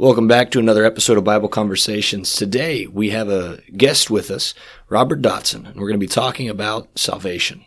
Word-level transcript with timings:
Welcome 0.00 0.28
back 0.28 0.50
to 0.52 0.58
another 0.58 0.86
episode 0.86 1.18
of 1.18 1.24
Bible 1.24 1.50
Conversations. 1.50 2.32
Today 2.32 2.86
we 2.86 3.10
have 3.10 3.28
a 3.28 3.60
guest 3.76 4.10
with 4.10 4.30
us, 4.30 4.54
Robert 4.88 5.20
Dodson, 5.20 5.66
and 5.66 5.76
we're 5.76 5.88
going 5.88 6.00
to 6.00 6.06
be 6.06 6.06
talking 6.06 6.48
about 6.48 6.88
salvation. 6.98 7.66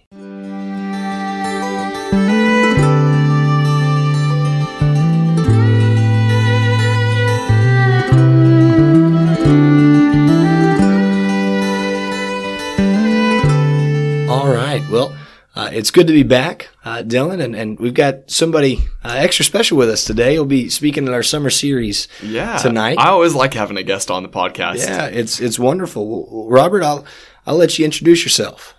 It's 15.84 15.92
good 15.92 16.08
to 16.08 16.14
be 16.14 16.24
back, 16.24 16.70
uh, 16.86 17.04
Dylan, 17.06 17.44
and, 17.44 17.54
and 17.58 17.78
we've 17.78 17.94
got 17.94 18.32
somebody 18.32 18.86
uh, 19.04 19.16
extra 19.18 19.44
special 19.44 19.78
with 19.78 19.90
us 19.90 20.06
today. 20.06 20.32
He'll 20.32 20.46
be 20.46 20.70
speaking 20.70 21.06
in 21.08 21.14
our 21.14 21.24
summer 21.24 21.50
series 21.50 22.08
Yeah, 22.22 22.58
tonight. 22.58 22.98
I 23.00 23.10
always 23.10 23.36
like 23.36 23.54
having 23.54 23.76
a 23.76 23.84
guest 23.84 24.10
on 24.10 24.24
the 24.24 24.30
podcast. 24.30 24.78
yeah, 24.78 25.08
it's 25.08 25.42
it's 25.42 25.60
wonderful. 25.60 26.08
Well, 26.08 26.48
Robert, 26.50 26.84
I'll 26.84 27.04
I'll 27.46 27.58
let 27.58 27.78
you 27.78 27.84
introduce 27.84 28.24
yourself. 28.24 28.76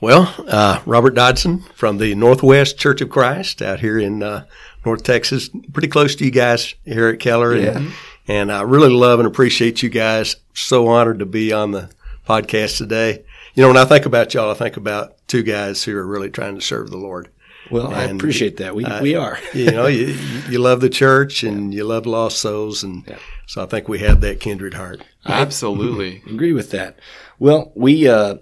Well, 0.00 0.34
uh, 0.48 0.82
Robert 0.84 1.14
Dodson 1.14 1.60
from 1.76 1.98
the 1.98 2.16
Northwest 2.16 2.76
Church 2.76 3.00
of 3.02 3.08
Christ 3.08 3.62
out 3.62 3.78
here 3.78 3.96
in 3.96 4.20
uh, 4.24 4.46
North 4.84 5.04
Texas, 5.04 5.48
pretty 5.72 5.86
close 5.86 6.16
to 6.16 6.24
you 6.24 6.32
guys 6.32 6.74
here 6.84 7.06
at 7.06 7.20
Keller. 7.20 7.54
And, 7.54 7.92
and 8.26 8.50
I 8.50 8.62
really 8.62 8.90
love 8.90 9.20
and 9.20 9.28
appreciate 9.28 9.80
you 9.80 9.90
guys. 9.90 10.34
So 10.54 10.88
honored 10.88 11.20
to 11.20 11.24
be 11.26 11.52
on 11.52 11.70
the 11.70 11.88
podcast 12.28 12.78
today. 12.78 13.22
You 13.54 13.62
know, 13.62 13.68
when 13.68 13.76
I 13.76 13.84
think 13.84 14.06
about 14.06 14.34
y'all, 14.34 14.50
I 14.50 14.54
think 14.54 14.76
about 14.76 15.15
two 15.26 15.42
guys 15.42 15.84
who 15.84 15.96
are 15.96 16.06
really 16.06 16.30
trying 16.30 16.54
to 16.56 16.60
serve 16.60 16.90
the 16.90 16.96
Lord. 16.96 17.28
Well, 17.70 17.92
I 17.92 18.04
appreciate 18.04 18.58
that. 18.58 18.76
We 18.76 18.84
we 19.02 19.16
are. 19.16 19.38
You 19.52 19.72
know, 19.72 19.86
you, 19.88 20.16
you 20.48 20.58
love 20.60 20.80
the 20.80 20.88
church 20.90 21.42
and 21.42 21.74
you 21.74 21.82
love 21.84 22.06
lost 22.06 22.38
souls. 22.38 22.84
And 22.84 23.04
so 23.46 23.62
I 23.62 23.66
think 23.66 23.88
we 23.88 23.98
have 23.98 24.20
that 24.20 24.38
kindred 24.38 24.74
heart. 24.74 25.02
absolutely. 25.26 26.22
agree 26.30 26.52
with 26.52 26.70
that. 26.70 26.98
Well, 27.40 27.72
we, 27.74 28.08
uh, 28.08 28.36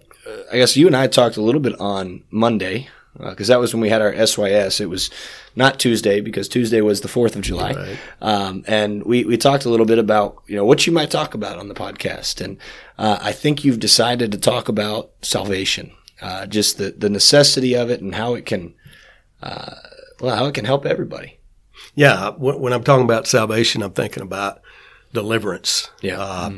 I 0.53 0.57
guess 0.59 0.77
you 0.77 0.87
and 0.87 0.95
I 0.97 1.07
talked 1.07 1.37
a 1.39 1.43
little 1.43 1.61
bit 1.63 1.79
on 1.81 2.23
Monday 2.31 2.89
because 3.19 3.49
that 3.49 3.61
was 3.61 3.73
when 3.73 3.81
we 3.81 3.89
had 3.89 4.03
our 4.03 4.13
SYS. 4.27 4.81
It 4.81 4.91
was 4.91 5.09
not 5.57 5.79
Tuesday 5.81 6.21
because 6.21 6.47
Tuesday 6.49 6.81
was 6.83 7.01
the 7.01 7.09
Fourth 7.09 7.35
of 7.37 7.43
July, 7.43 7.73
Right. 7.73 7.99
um, 8.21 8.65
and 8.67 9.05
we 9.05 9.25
we 9.25 9.37
talked 9.37 9.65
a 9.65 9.71
little 9.71 9.87
bit 9.87 9.99
about 10.01 10.43
you 10.49 10.57
know 10.57 10.65
what 10.65 10.85
you 10.87 10.93
might 10.93 11.11
talk 11.13 11.33
about 11.33 11.57
on 11.59 11.69
the 11.69 11.75
podcast, 11.75 12.41
and 12.45 12.57
uh, 12.99 13.19
I 13.23 13.31
think 13.33 13.65
you've 13.65 13.79
decided 13.79 14.33
to 14.33 14.39
talk 14.39 14.69
about 14.69 15.11
salvation, 15.23 15.93
uh, 16.25 16.47
just 16.47 16.79
the 16.79 16.95
the 16.97 17.11
necessity 17.11 17.75
of 17.77 17.91
it 17.91 18.01
and 18.01 18.15
how 18.15 18.35
it 18.35 18.47
can, 18.47 18.75
uh, 19.43 19.75
well, 20.21 20.37
how 20.37 20.47
it 20.47 20.55
can 20.55 20.65
help 20.65 20.87
everybody. 20.87 21.39
Yeah, 21.95 22.31
when 22.31 22.61
when 22.61 22.73
I'm 22.73 22.85
talking 22.85 23.05
about 23.05 23.27
salvation, 23.27 23.83
I'm 23.83 23.93
thinking 23.93 24.23
about 24.23 24.61
deliverance. 25.13 25.91
Yeah. 26.01 26.21
Uh, 26.21 26.51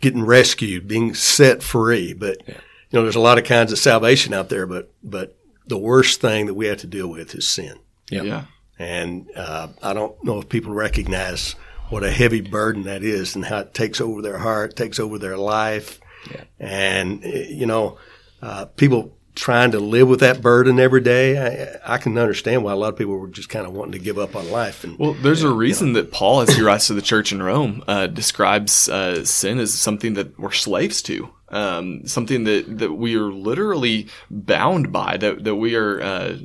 Getting 0.00 0.22
rescued, 0.22 0.86
being 0.86 1.12
set 1.12 1.60
free. 1.60 2.14
But, 2.14 2.46
you 2.46 2.54
know, 2.92 3.02
there's 3.02 3.16
a 3.16 3.20
lot 3.20 3.36
of 3.36 3.42
kinds 3.42 3.72
of 3.72 3.80
salvation 3.80 4.32
out 4.32 4.48
there, 4.48 4.64
but, 4.64 4.92
but 5.02 5.36
the 5.66 5.76
worst 5.76 6.20
thing 6.20 6.46
that 6.46 6.54
we 6.54 6.66
have 6.66 6.78
to 6.78 6.86
deal 6.86 7.08
with 7.08 7.34
is 7.34 7.48
sin. 7.48 7.80
Yeah. 8.08 8.22
Yeah. 8.22 8.44
And, 8.78 9.26
uh, 9.34 9.66
I 9.82 9.94
don't 9.94 10.14
know 10.22 10.38
if 10.38 10.48
people 10.48 10.72
recognize 10.72 11.56
what 11.88 12.04
a 12.04 12.12
heavy 12.12 12.40
burden 12.40 12.84
that 12.84 13.02
is 13.02 13.34
and 13.34 13.44
how 13.46 13.58
it 13.58 13.74
takes 13.74 14.00
over 14.00 14.22
their 14.22 14.38
heart, 14.38 14.76
takes 14.76 15.00
over 15.00 15.18
their 15.18 15.36
life. 15.36 15.98
Yeah. 16.30 16.44
And, 16.60 17.24
eh, 17.24 17.48
you 17.50 17.66
know, 17.66 17.98
uh, 18.42 18.66
people 18.66 19.18
trying 19.38 19.70
to 19.70 19.78
live 19.78 20.08
with 20.08 20.20
that 20.20 20.42
burden 20.42 20.80
every 20.80 21.00
day, 21.00 21.78
I, 21.86 21.94
I 21.94 21.98
can 21.98 22.18
understand 22.18 22.64
why 22.64 22.72
a 22.72 22.76
lot 22.76 22.88
of 22.88 22.96
people 22.96 23.16
were 23.16 23.28
just 23.28 23.48
kind 23.48 23.66
of 23.66 23.72
wanting 23.72 23.92
to 23.92 23.98
give 23.98 24.18
up 24.18 24.34
on 24.34 24.50
life. 24.50 24.82
And, 24.82 24.98
Well, 24.98 25.14
there's 25.14 25.44
a 25.44 25.52
reason 25.52 25.92
that 25.92 26.10
Paul, 26.10 26.40
as 26.40 26.56
he 26.56 26.62
writes 26.62 26.88
to 26.88 26.94
the 26.94 27.02
church 27.02 27.30
in 27.30 27.40
Rome, 27.40 27.84
uh, 27.86 28.08
describes 28.08 28.88
uh, 28.88 29.24
sin 29.24 29.60
as 29.60 29.72
something 29.72 30.14
that 30.14 30.38
we're 30.38 30.50
slaves 30.50 31.02
to, 31.02 31.30
um, 31.50 32.06
something 32.06 32.44
that, 32.44 32.78
that 32.78 32.94
we 32.94 33.14
are 33.14 33.30
literally 33.30 34.08
bound 34.28 34.92
by, 34.92 35.16
that 35.16 35.44
that 35.44 35.54
we 35.54 35.76
are 35.76 36.00
uh, 36.00 36.38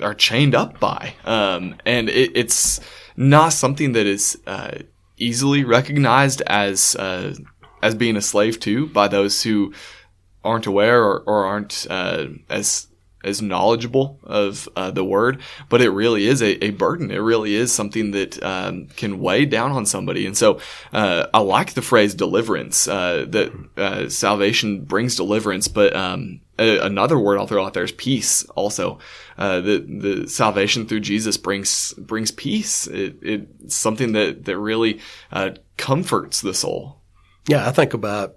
are 0.00 0.14
chained 0.14 0.54
up 0.54 0.78
by, 0.78 1.14
um, 1.24 1.74
and 1.84 2.08
it, 2.08 2.30
it's 2.34 2.80
not 3.16 3.52
something 3.52 3.92
that 3.92 4.06
is 4.06 4.38
uh, 4.46 4.78
easily 5.18 5.64
recognized 5.64 6.42
as 6.42 6.94
uh, 6.96 7.34
as 7.82 7.94
being 7.94 8.16
a 8.16 8.22
slave 8.22 8.60
to 8.60 8.86
by 8.86 9.08
those 9.08 9.42
who 9.42 9.74
aren't 10.44 10.66
aware 10.66 11.02
or, 11.02 11.20
or 11.26 11.44
aren't 11.44 11.86
uh, 11.90 12.26
as 12.48 12.86
as 13.22 13.42
knowledgeable 13.42 14.18
of 14.24 14.68
uh, 14.76 14.90
the 14.90 15.04
word, 15.04 15.42
but 15.68 15.82
it 15.82 15.90
really 15.90 16.26
is 16.26 16.40
a, 16.42 16.64
a 16.64 16.70
burden. 16.70 17.10
It 17.10 17.18
really 17.18 17.54
is 17.54 17.72
something 17.72 18.12
that 18.12 18.42
um, 18.42 18.86
can 18.96 19.20
weigh 19.20 19.44
down 19.44 19.72
on 19.72 19.84
somebody. 19.84 20.26
And 20.26 20.36
so 20.36 20.58
uh, 20.92 21.26
I 21.34 21.40
like 21.40 21.74
the 21.74 21.82
phrase 21.82 22.14
deliverance, 22.14 22.88
uh, 22.88 23.26
that 23.28 23.52
uh, 23.76 24.08
salvation 24.08 24.84
brings 24.84 25.16
deliverance, 25.16 25.68
but 25.68 25.94
um, 25.94 26.40
a, 26.58 26.78
another 26.78 27.18
word 27.18 27.38
I'll 27.38 27.46
throw 27.46 27.64
out 27.64 27.74
there 27.74 27.84
is 27.84 27.92
peace 27.92 28.44
also. 28.56 28.98
Uh, 29.36 29.60
the, 29.60 29.78
the 29.78 30.28
salvation 30.28 30.86
through 30.86 31.00
Jesus 31.00 31.36
brings 31.36 31.92
brings 31.94 32.30
peace. 32.30 32.86
It, 32.86 33.16
it's 33.22 33.74
something 33.74 34.12
that, 34.12 34.44
that 34.46 34.58
really 34.58 35.00
uh, 35.30 35.50
comforts 35.76 36.40
the 36.40 36.54
soul. 36.54 37.00
Yeah, 37.48 37.66
I 37.66 37.72
think 37.72 37.94
about 37.94 38.36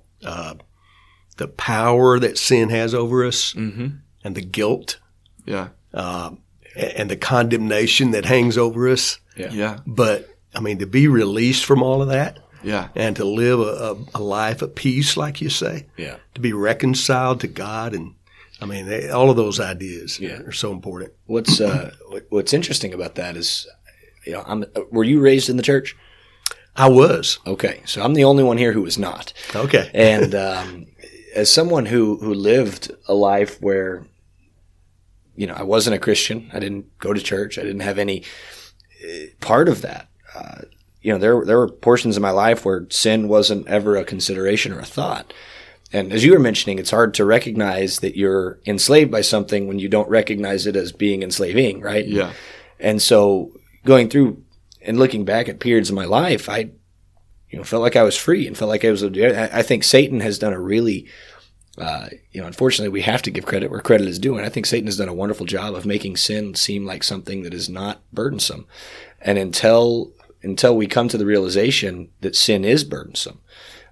the 1.38 1.48
power 1.48 2.20
that 2.20 2.38
sin 2.38 2.70
has 2.70 2.94
over 2.94 3.26
us 3.26 3.54
and 3.56 4.02
the 4.24 4.42
guilt 4.42 5.00
Yeah. 5.46 5.70
uh, 5.94 6.32
and 6.76 7.10
the 7.10 7.16
condemnation 7.18 8.12
that 8.12 8.26
hangs 8.26 8.58
over 8.58 8.90
us. 8.90 9.20
Yeah. 9.36 9.52
Yeah. 9.52 9.80
But 9.86 10.30
I 10.56 10.60
mean, 10.60 10.80
to 10.80 10.86
be 10.88 11.08
released 11.08 11.66
from 11.66 11.82
all 11.84 12.02
of 12.02 12.10
that 12.10 12.40
Yeah. 12.64 12.90
and 12.96 13.16
to 13.16 13.26
live 13.26 13.60
a, 13.60 13.64
a, 13.64 13.98
a 14.16 14.22
life 14.22 14.62
of 14.62 14.76
peace, 14.76 15.18
like 15.18 15.42
you 15.42 15.50
say, 15.50 15.88
Yeah. 15.98 16.18
to 16.36 16.42
be 16.42 16.54
reconciled 16.54 17.40
to 17.42 17.48
God. 17.48 17.94
And 17.94 18.14
I 18.62 18.66
mean, 18.66 18.86
they, 18.86 19.10
all 19.10 19.30
of 19.30 19.36
those 19.36 19.60
ideas 19.60 20.20
Yeah. 20.20 20.40
are 20.42 20.52
so 20.52 20.72
important. 20.72 21.12
What's 21.26 21.60
uh, 21.60 21.92
what's 22.30 22.54
interesting 22.54 22.94
about 22.94 23.16
that 23.16 23.36
is, 23.36 23.68
you 24.26 24.34
know, 24.34 24.44
I'm, 24.48 24.66
were 24.92 25.04
you 25.04 25.20
raised 25.20 25.50
in 25.50 25.58
the 25.58 25.64
church? 25.64 25.96
I 26.76 26.90
was. 26.90 27.38
Okay, 27.46 27.82
so 27.86 28.02
I'm 28.04 28.14
the 28.16 28.24
only 28.24 28.44
one 28.44 28.58
here 28.58 28.74
who 28.74 28.82
was 28.82 28.98
not. 28.98 29.32
Okay. 29.56 29.92
And 29.94 30.34
um, 30.34 30.86
as 31.36 31.52
someone 31.52 31.86
who 31.86 32.18
who 32.18 32.34
lived 32.34 32.92
a 33.08 33.14
life 33.14 33.62
where, 33.62 34.06
you 35.36 35.48
know, 35.48 35.54
I 35.54 35.64
wasn't 35.64 35.96
a 35.96 36.00
Christian, 36.00 36.50
I 36.54 36.60
didn't 36.60 36.98
go 37.00 37.14
to 37.14 37.22
church, 37.22 37.58
I 37.58 37.64
didn't 37.64 37.82
have 37.82 37.98
any 37.98 38.24
uh, 39.04 39.26
part 39.40 39.70
of 39.70 39.82
that. 39.82 40.08
Uh, 40.36 40.62
you 41.02 41.12
know, 41.12 41.20
there 41.20 41.44
there 41.46 41.58
were 41.58 41.70
portions 41.70 42.16
of 42.16 42.22
my 42.22 42.32
life 42.32 42.66
where 42.66 42.88
sin 42.90 43.28
wasn't 43.28 43.68
ever 43.68 43.98
a 43.98 44.06
consideration 44.06 44.72
or 44.72 44.80
a 44.80 44.86
thought. 44.86 45.34
And 45.92 46.12
as 46.12 46.24
you 46.24 46.34
were 46.34 46.40
mentioning, 46.40 46.80
it's 46.80 46.90
hard 46.90 47.14
to 47.16 47.26
recognize 47.26 48.00
that 48.00 48.18
you're 48.18 48.60
enslaved 48.66 49.12
by 49.12 49.22
something 49.22 49.68
when 49.68 49.78
you 49.78 49.88
don't 49.88 50.10
recognize 50.10 50.66
it 50.66 50.76
as 50.76 50.92
being 50.92 51.22
enslaving, 51.22 51.82
right? 51.82 52.08
Yeah. 52.08 52.34
And 52.80 53.00
so 53.00 53.52
going 53.86 54.10
through 54.10 54.44
and 54.82 54.98
looking 54.98 55.24
back 55.24 55.48
at 55.48 55.60
periods 55.60 55.90
of 55.90 55.96
my 55.96 56.06
life, 56.06 56.50
I, 56.50 56.72
you 57.54 57.60
know, 57.60 57.64
felt 57.64 57.84
like 57.84 57.96
I 57.96 58.02
was 58.02 58.18
free 58.18 58.48
and 58.48 58.58
felt 58.58 58.70
like 58.70 58.84
I 58.84 58.90
was. 58.90 59.04
I 59.04 59.62
think 59.62 59.84
Satan 59.84 60.22
has 60.22 60.40
done 60.40 60.54
a 60.54 60.60
really, 60.60 61.06
uh, 61.78 62.08
you 62.32 62.42
know, 62.42 62.48
unfortunately, 62.48 62.90
we 62.90 63.04
have 63.04 63.22
to 63.22 63.30
give 63.30 63.46
credit 63.46 63.70
where 63.70 63.80
credit 63.80 64.08
is 64.08 64.18
due, 64.18 64.36
and 64.36 64.44
I 64.44 64.50
think 64.50 64.66
Satan 64.66 64.88
has 64.88 64.98
done 64.98 65.08
a 65.08 65.14
wonderful 65.14 65.46
job 65.46 65.76
of 65.76 65.86
making 65.86 66.18
sin 66.18 66.56
seem 66.56 66.84
like 66.84 67.04
something 67.04 67.44
that 67.44 67.54
is 67.54 67.70
not 67.70 68.02
burdensome. 68.12 68.66
And 69.22 69.38
until 69.38 70.14
until 70.42 70.76
we 70.76 70.88
come 70.88 71.08
to 71.10 71.18
the 71.18 71.28
realization 71.28 72.10
that 72.22 72.36
sin 72.36 72.66
is 72.66 72.84
burdensome, 72.84 73.40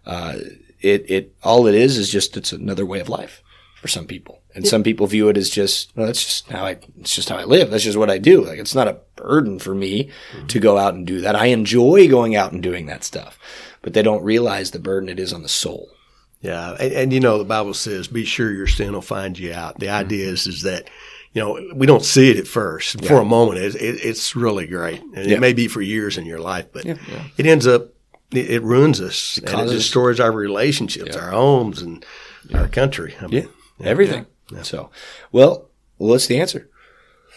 uh, 0.07 0.37
it 0.79 1.05
it 1.07 1.35
all 1.43 1.67
it 1.67 1.75
is 1.75 1.99
is 1.99 2.09
just 2.09 2.35
it's 2.37 2.51
another 2.51 2.85
way 2.85 2.99
of 2.99 3.09
life 3.09 3.43
for 3.81 3.87
some 3.87 4.05
people. 4.05 4.39
And 4.53 4.67
some 4.67 4.83
people 4.83 5.07
view 5.07 5.29
it 5.29 5.37
as 5.37 5.49
just, 5.49 5.91
well, 5.95 6.05
that's 6.05 6.23
just 6.23 6.49
how 6.49 6.65
I, 6.65 6.77
it's 6.99 7.15
just 7.15 7.29
how 7.29 7.37
I 7.37 7.45
live. 7.45 7.71
That's 7.71 7.83
just 7.83 7.97
what 7.97 8.11
I 8.11 8.17
do. 8.17 8.45
Like, 8.45 8.59
it's 8.59 8.75
not 8.75 8.87
a 8.87 8.99
burden 9.15 9.59
for 9.59 9.73
me 9.73 10.11
mm-hmm. 10.33 10.47
to 10.47 10.59
go 10.59 10.77
out 10.77 10.93
and 10.93 11.07
do 11.07 11.21
that. 11.21 11.35
I 11.35 11.47
enjoy 11.47 12.07
going 12.07 12.35
out 12.35 12.51
and 12.51 12.61
doing 12.61 12.85
that 12.85 13.03
stuff, 13.03 13.39
but 13.81 13.93
they 13.93 14.03
don't 14.03 14.23
realize 14.23 14.71
the 14.71 14.79
burden 14.79 15.09
it 15.09 15.19
is 15.19 15.33
on 15.33 15.41
the 15.41 15.49
soul. 15.49 15.89
Yeah, 16.41 16.75
and, 16.79 16.93
and 16.93 17.13
you 17.13 17.19
know 17.19 17.37
the 17.37 17.43
Bible 17.43 17.75
says, 17.75 18.07
"Be 18.07 18.25
sure 18.25 18.51
your 18.51 18.65
sin 18.65 18.93
will 18.93 19.01
find 19.01 19.37
you 19.37 19.53
out." 19.53 19.79
The 19.79 19.89
idea 19.89 20.25
mm-hmm. 20.25 20.33
is 20.33 20.47
is 20.47 20.61
that 20.63 20.89
you 21.33 21.41
know 21.41 21.59
we 21.75 21.85
don't 21.85 22.03
see 22.03 22.31
it 22.31 22.37
at 22.37 22.47
first. 22.47 23.05
For 23.05 23.19
a 23.19 23.25
moment, 23.25 23.59
it, 23.59 23.75
it, 23.75 24.03
it's 24.03 24.35
really 24.35 24.65
great, 24.65 25.01
and 25.15 25.27
Yeah. 25.27 25.37
it 25.37 25.39
may 25.39 25.53
be 25.53 25.67
for 25.67 25.83
years 25.83 26.17
in 26.17 26.25
your 26.25 26.39
life, 26.39 26.65
but 26.73 26.83
Yeah. 26.83 26.95
it 27.37 27.45
ends 27.45 27.67
up 27.67 27.89
it, 28.31 28.49
it 28.49 28.63
ruins 28.63 28.99
us 28.99 29.37
and 29.37 29.47
causes- 29.47 29.71
it 29.71 29.75
destroys 29.75 30.19
our 30.19 30.31
relationships, 30.31 31.15
our 31.15 31.29
homes, 31.29 31.79
and 31.79 32.03
our 32.55 32.67
country. 32.67 33.13
I 33.21 33.27
mean, 33.27 33.47
Everything. 33.83 34.25
So, 34.63 34.89
well, 35.31 35.69
what's 35.97 36.27
the 36.27 36.39
answer? 36.39 36.69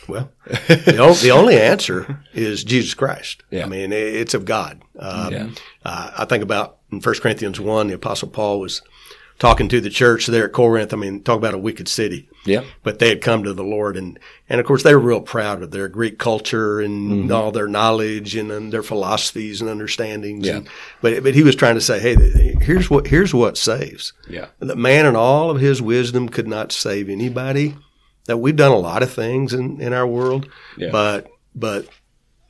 Well, 0.08 0.30
the, 0.68 0.98
o- 1.00 1.14
the 1.14 1.30
only 1.30 1.58
answer 1.58 2.20
is 2.34 2.62
Jesus 2.64 2.92
Christ. 2.92 3.42
Yeah. 3.50 3.64
I 3.64 3.68
mean, 3.68 3.90
it's 3.92 4.34
of 4.34 4.44
God. 4.44 4.82
Um, 4.98 5.32
Yeah. 5.32 5.48
uh, 5.84 6.10
I 6.18 6.24
think 6.26 6.42
about 6.42 6.78
in 6.92 7.00
1 7.00 7.14
Corinthians 7.20 7.58
1, 7.58 7.86
the 7.88 7.94
Apostle 7.94 8.28
Paul 8.28 8.60
was 8.60 8.82
talking 9.38 9.68
to 9.68 9.80
the 9.80 9.90
church 9.90 10.26
there 10.26 10.44
at 10.46 10.52
Corinth. 10.52 10.92
I 10.92 10.96
mean, 10.96 11.22
talk 11.22 11.38
about 11.38 11.54
a 11.54 11.58
wicked 11.58 11.88
city. 11.88 12.28
Yeah. 12.46 12.62
But 12.82 12.98
they 12.98 13.08
had 13.08 13.20
come 13.22 13.42
to 13.44 13.52
the 13.54 13.64
Lord 13.64 13.96
and, 13.96 14.18
and 14.48 14.60
of 14.60 14.66
course 14.66 14.82
they 14.82 14.94
were 14.94 15.00
real 15.00 15.20
proud 15.20 15.62
of 15.62 15.70
their 15.70 15.88
Greek 15.88 16.18
culture 16.18 16.80
and 16.80 17.10
Mm-hmm. 17.24 17.32
all 17.32 17.50
their 17.50 17.66
knowledge 17.66 18.36
and, 18.36 18.52
and 18.52 18.72
their 18.72 18.82
philosophies 18.82 19.60
and 19.60 19.68
understandings. 19.70 20.46
Yeah. 20.46 20.56
And, 20.58 20.68
but, 21.00 21.22
but 21.24 21.34
he 21.34 21.42
was 21.42 21.56
trying 21.56 21.74
to 21.76 21.80
say, 21.80 21.98
Hey, 21.98 22.54
here's 22.60 22.90
what, 22.90 23.06
here's 23.06 23.32
what 23.34 23.56
saves. 23.58 24.12
Yeah. 24.28 24.46
The 24.60 24.76
man 24.76 25.06
in 25.06 25.16
all 25.16 25.50
of 25.50 25.60
his 25.60 25.80
wisdom 25.82 26.28
could 26.28 26.46
not 26.48 26.70
save 26.70 27.08
anybody. 27.08 27.76
That 28.26 28.38
we've 28.38 28.56
done 28.56 28.72
a 28.72 28.76
lot 28.78 29.02
of 29.02 29.12
things 29.12 29.52
in, 29.52 29.80
in 29.80 29.92
our 29.92 30.06
world, 30.06 30.48
Yeah. 30.78 30.90
but, 30.92 31.28
but 31.54 31.86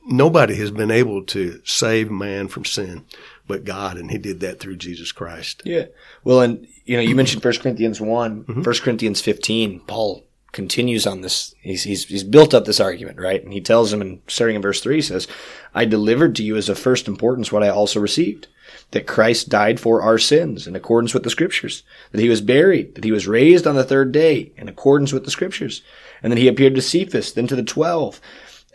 nobody 0.05 0.55
has 0.55 0.71
been 0.71 0.91
able 0.91 1.23
to 1.25 1.61
save 1.65 2.11
man 2.11 2.47
from 2.47 2.63
sin 2.65 3.03
but 3.47 3.63
God, 3.63 3.97
and 3.97 4.11
he 4.11 4.17
did 4.17 4.39
that 4.39 4.59
through 4.59 4.77
Jesus 4.77 5.11
Christ. 5.11 5.61
Yeah. 5.65 5.85
Well, 6.23 6.41
and 6.41 6.67
you 6.85 6.97
know, 6.97 7.03
you 7.03 7.15
mentioned 7.15 7.43
1 7.43 7.53
Corinthians 7.57 8.01
one, 8.01 8.43
mm-hmm. 8.43 8.61
1 8.61 8.75
Corinthians 8.77 9.21
15, 9.21 9.81
Paul 9.81 10.23
continues 10.51 11.05
on 11.05 11.21
this. 11.21 11.53
He's, 11.61 11.83
he's, 11.83 12.05
he's 12.05 12.23
built 12.23 12.53
up 12.53 12.65
this 12.65 12.79
argument, 12.79 13.19
right? 13.19 13.43
And 13.43 13.51
he 13.51 13.61
tells 13.61 13.91
him, 13.91 14.01
and 14.01 14.21
starting 14.27 14.55
in 14.55 14.61
verse 14.61 14.81
3, 14.81 14.95
he 14.95 15.01
says, 15.01 15.27
I 15.73 15.85
delivered 15.85 16.35
to 16.35 16.43
you 16.43 16.55
as 16.55 16.69
of 16.69 16.79
first 16.79 17.07
importance 17.07 17.51
what 17.51 17.63
I 17.63 17.69
also 17.69 17.99
received 17.99 18.47
that 18.91 19.07
Christ 19.07 19.49
died 19.49 19.79
for 19.79 20.01
our 20.01 20.17
sins 20.17 20.67
in 20.67 20.75
accordance 20.75 21.13
with 21.13 21.23
the 21.23 21.29
scriptures, 21.29 21.83
that 22.11 22.21
he 22.21 22.29
was 22.29 22.41
buried, 22.41 22.95
that 22.95 23.03
he 23.03 23.11
was 23.11 23.27
raised 23.27 23.67
on 23.67 23.75
the 23.75 23.83
third 23.83 24.11
day 24.11 24.51
in 24.57 24.69
accordance 24.69 25.11
with 25.11 25.25
the 25.25 25.31
scriptures, 25.31 25.81
and 26.21 26.31
then 26.31 26.37
he 26.37 26.47
appeared 26.47 26.75
to 26.75 26.81
Cephas, 26.81 27.33
then 27.33 27.47
to 27.47 27.55
the 27.55 27.63
twelve. 27.63 28.21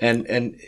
And, 0.01 0.27
and 0.27 0.59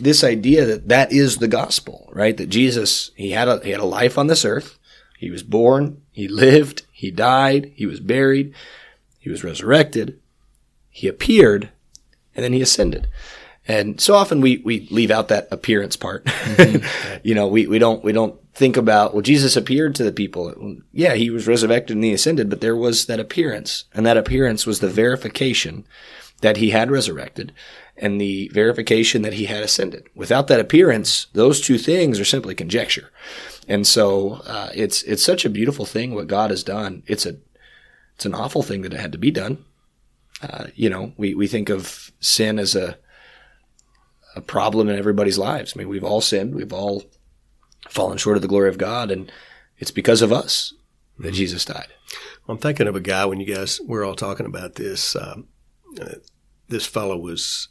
this 0.00 0.24
idea 0.24 0.64
that 0.64 0.88
that 0.88 1.12
is 1.12 1.38
the 1.38 1.48
gospel, 1.48 2.08
right? 2.12 2.36
That 2.36 2.48
Jesus, 2.48 3.10
he 3.14 3.30
had 3.30 3.48
a, 3.48 3.60
he 3.60 3.70
had 3.70 3.80
a 3.80 3.84
life 3.84 4.18
on 4.18 4.26
this 4.26 4.44
earth. 4.44 4.78
He 5.18 5.30
was 5.30 5.42
born, 5.42 6.02
he 6.10 6.28
lived, 6.28 6.86
he 6.92 7.10
died, 7.10 7.72
he 7.74 7.84
was 7.84 8.00
buried, 8.00 8.54
he 9.18 9.28
was 9.28 9.44
resurrected, 9.44 10.18
he 10.88 11.08
appeared, 11.08 11.70
and 12.34 12.42
then 12.42 12.54
he 12.54 12.62
ascended. 12.62 13.06
And 13.68 14.00
so 14.00 14.14
often 14.14 14.40
we, 14.40 14.58
we 14.64 14.88
leave 14.90 15.10
out 15.10 15.28
that 15.28 15.46
appearance 15.50 15.94
part. 15.94 16.24
Mm-hmm. 16.24 17.18
you 17.22 17.34
know, 17.34 17.46
we, 17.46 17.66
we 17.66 17.78
don't, 17.78 18.02
we 18.02 18.12
don't 18.12 18.40
think 18.54 18.76
about, 18.76 19.12
well, 19.12 19.22
Jesus 19.22 19.56
appeared 19.56 19.94
to 19.94 20.04
the 20.04 20.12
people. 20.12 20.78
Yeah, 20.92 21.14
he 21.14 21.30
was 21.30 21.46
resurrected 21.46 21.96
and 21.96 22.04
he 22.04 22.12
ascended, 22.12 22.50
but 22.50 22.60
there 22.62 22.76
was 22.76 23.06
that 23.06 23.20
appearance. 23.20 23.84
And 23.94 24.04
that 24.06 24.16
appearance 24.16 24.66
was 24.66 24.80
the 24.80 24.88
verification 24.88 25.86
that 26.40 26.56
he 26.56 26.70
had 26.70 26.90
resurrected 26.90 27.52
and 28.00 28.20
the 28.20 28.50
verification 28.52 29.22
that 29.22 29.34
he 29.34 29.44
had 29.44 29.62
ascended. 29.62 30.08
Without 30.14 30.48
that 30.48 30.58
appearance, 30.58 31.26
those 31.34 31.60
two 31.60 31.78
things 31.78 32.18
are 32.18 32.24
simply 32.24 32.54
conjecture. 32.54 33.10
And 33.68 33.86
so, 33.86 34.40
uh, 34.46 34.70
it's, 34.74 35.02
it's 35.04 35.22
such 35.22 35.44
a 35.44 35.50
beautiful 35.50 35.84
thing 35.84 36.14
what 36.14 36.26
God 36.26 36.50
has 36.50 36.64
done. 36.64 37.02
It's 37.06 37.26
a, 37.26 37.36
it's 38.16 38.24
an 38.24 38.34
awful 38.34 38.62
thing 38.62 38.82
that 38.82 38.94
it 38.94 39.00
had 39.00 39.12
to 39.12 39.18
be 39.18 39.30
done. 39.30 39.64
Uh, 40.42 40.68
you 40.74 40.88
know, 40.88 41.12
we, 41.16 41.34
we 41.34 41.46
think 41.46 41.68
of 41.68 42.10
sin 42.20 42.58
as 42.58 42.74
a, 42.74 42.98
a 44.34 44.40
problem 44.40 44.88
in 44.88 44.98
everybody's 44.98 45.38
lives. 45.38 45.74
I 45.74 45.78
mean, 45.78 45.88
we've 45.88 46.04
all 46.04 46.22
sinned. 46.22 46.54
We've 46.54 46.72
all 46.72 47.04
fallen 47.88 48.16
short 48.16 48.36
of 48.36 48.42
the 48.42 48.48
glory 48.48 48.70
of 48.70 48.78
God. 48.78 49.10
And 49.10 49.30
it's 49.78 49.90
because 49.90 50.22
of 50.22 50.32
us 50.32 50.72
that 51.18 51.34
Jesus 51.34 51.64
died. 51.64 51.88
I'm 52.48 52.58
thinking 52.58 52.88
of 52.88 52.96
a 52.96 53.00
guy 53.00 53.26
when 53.26 53.40
you 53.40 53.54
guys 53.54 53.80
we're 53.84 54.04
all 54.04 54.14
talking 54.14 54.46
about 54.46 54.76
this. 54.76 55.14
Um, 55.14 55.48
uh, 56.00 56.14
this 56.68 56.86
fellow 56.86 57.16
was 57.18 57.68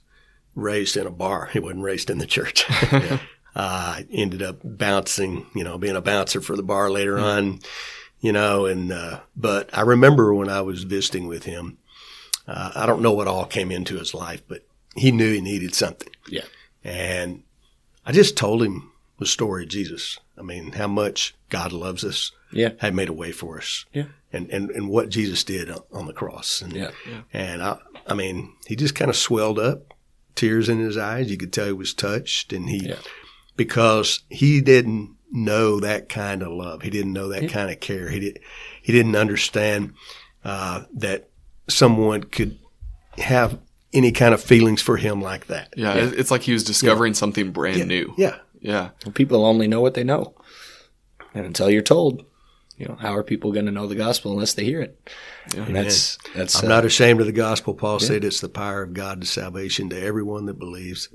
raised 0.55 0.97
in 0.97 1.07
a 1.07 1.11
bar. 1.11 1.49
He 1.51 1.59
wasn't 1.59 1.83
raised 1.83 2.09
in 2.09 2.17
the 2.17 2.25
church. 2.25 2.65
uh, 3.55 4.01
ended 4.11 4.41
up 4.41 4.57
bouncing, 4.63 5.45
you 5.55 5.63
know, 5.63 5.77
being 5.77 5.95
a 5.95 6.01
bouncer 6.01 6.41
for 6.41 6.55
the 6.55 6.63
bar 6.63 6.89
later 6.89 7.17
on, 7.19 7.59
you 8.21 8.31
know, 8.31 8.65
and, 8.65 8.91
uh, 8.91 9.19
but 9.35 9.69
I 9.77 9.81
remember 9.81 10.33
when 10.33 10.49
I 10.49 10.61
was 10.61 10.83
visiting 10.83 11.27
with 11.27 11.43
him, 11.43 11.77
uh, 12.47 12.71
I 12.75 12.85
don't 12.85 13.01
know 13.01 13.11
what 13.13 13.27
all 13.27 13.45
came 13.45 13.71
into 13.71 13.97
his 13.97 14.13
life, 14.13 14.41
but 14.47 14.65
he 14.95 15.11
knew 15.11 15.31
he 15.33 15.41
needed 15.41 15.75
something. 15.75 16.09
Yeah. 16.27 16.45
And 16.83 17.43
I 18.05 18.11
just 18.11 18.37
told 18.37 18.63
him 18.63 18.91
the 19.19 19.25
story 19.25 19.63
of 19.63 19.69
Jesus. 19.69 20.19
I 20.37 20.41
mean, 20.41 20.71
how 20.73 20.87
much 20.87 21.35
God 21.49 21.71
loves 21.71 22.03
us. 22.03 22.31
Yeah. 22.51 22.69
Had 22.79 22.95
made 22.95 23.09
a 23.09 23.13
way 23.13 23.31
for 23.31 23.57
us. 23.57 23.85
Yeah. 23.93 24.05
And, 24.33 24.49
and, 24.49 24.69
and 24.71 24.89
what 24.89 25.09
Jesus 25.09 25.43
did 25.43 25.69
on, 25.69 25.81
on 25.91 26.05
the 26.07 26.13
cross. 26.13 26.61
And, 26.61 26.73
Yeah. 26.73 26.91
and 27.33 27.61
I, 27.61 27.77
I 28.07 28.13
mean, 28.15 28.55
he 28.65 28.75
just 28.75 28.95
kind 28.95 29.09
of 29.09 29.15
swelled 29.15 29.59
up, 29.59 29.88
tears 30.35 30.69
in 30.69 30.79
his 30.79 30.97
eyes. 30.97 31.29
You 31.31 31.37
could 31.37 31.51
tell 31.53 31.65
he 31.67 31.71
was 31.73 31.93
touched 31.93 32.53
and 32.53 32.69
he, 32.69 32.87
Yeah. 32.89 32.95
because 33.55 34.21
he 34.29 34.61
didn't 34.61 35.15
know 35.31 35.79
that 35.79 36.09
kind 36.09 36.41
of 36.41 36.51
love. 36.51 36.81
He 36.81 36.89
didn't 36.89 37.13
know 37.13 37.29
that 37.29 37.49
kind 37.49 37.69
of 37.69 37.79
care. 37.79 38.09
He 38.09 38.19
did, 38.19 38.39
he 38.81 38.91
didn't 38.91 39.15
understand, 39.15 39.93
uh, 40.43 40.83
that 40.93 41.29
someone 41.67 42.23
could 42.23 42.57
have 43.17 43.59
any 43.93 44.11
kind 44.11 44.33
of 44.33 44.41
feelings 44.41 44.81
for 44.81 44.97
him 44.97 45.21
like 45.21 45.47
that. 45.47 45.73
Yeah, 45.75 45.95
it- 45.95 46.17
it's 46.19 46.31
like 46.31 46.41
he 46.43 46.53
was 46.53 46.63
discovering 46.63 47.13
something 47.13 47.51
brand 47.51 47.87
new. 47.87 48.13
Yeah. 48.17 48.37
Yeah. 48.61 48.89
Well, 49.05 49.13
people 49.13 49.45
only 49.45 49.67
know 49.67 49.81
what 49.81 49.93
they 49.93 50.03
know. 50.03 50.33
And 51.33 51.45
until 51.45 51.69
you're 51.69 51.81
told, 51.81 52.25
you 52.79 52.87
know, 52.87 52.95
how 52.95 53.13
are 53.15 53.23
people 53.23 53.51
going 53.51 53.65
to 53.67 53.71
know 53.71 53.85
the 53.87 53.95
gospel 53.95 54.31
unless 54.31 54.53
they 54.53 54.63
hear 54.63 54.81
it? 54.81 54.97
and 55.55 55.75
that's, 55.75 56.17
that's, 56.35 56.59
I'm 56.63 56.65
uh, 56.71 56.75
not 56.75 56.85
ashamed 56.85 57.19
of 57.19 57.25
the 57.27 57.31
gospel. 57.33 57.73
Paul 57.73 57.99
said 57.99 58.23
it's 58.23 58.39
the 58.41 58.49
power 58.49 58.81
of 58.83 58.93
God 58.93 59.21
to 59.21 59.27
salvation 59.27 59.89
to 59.89 60.01
everyone 60.01 60.45
that 60.45 60.57
believes, 60.59 61.09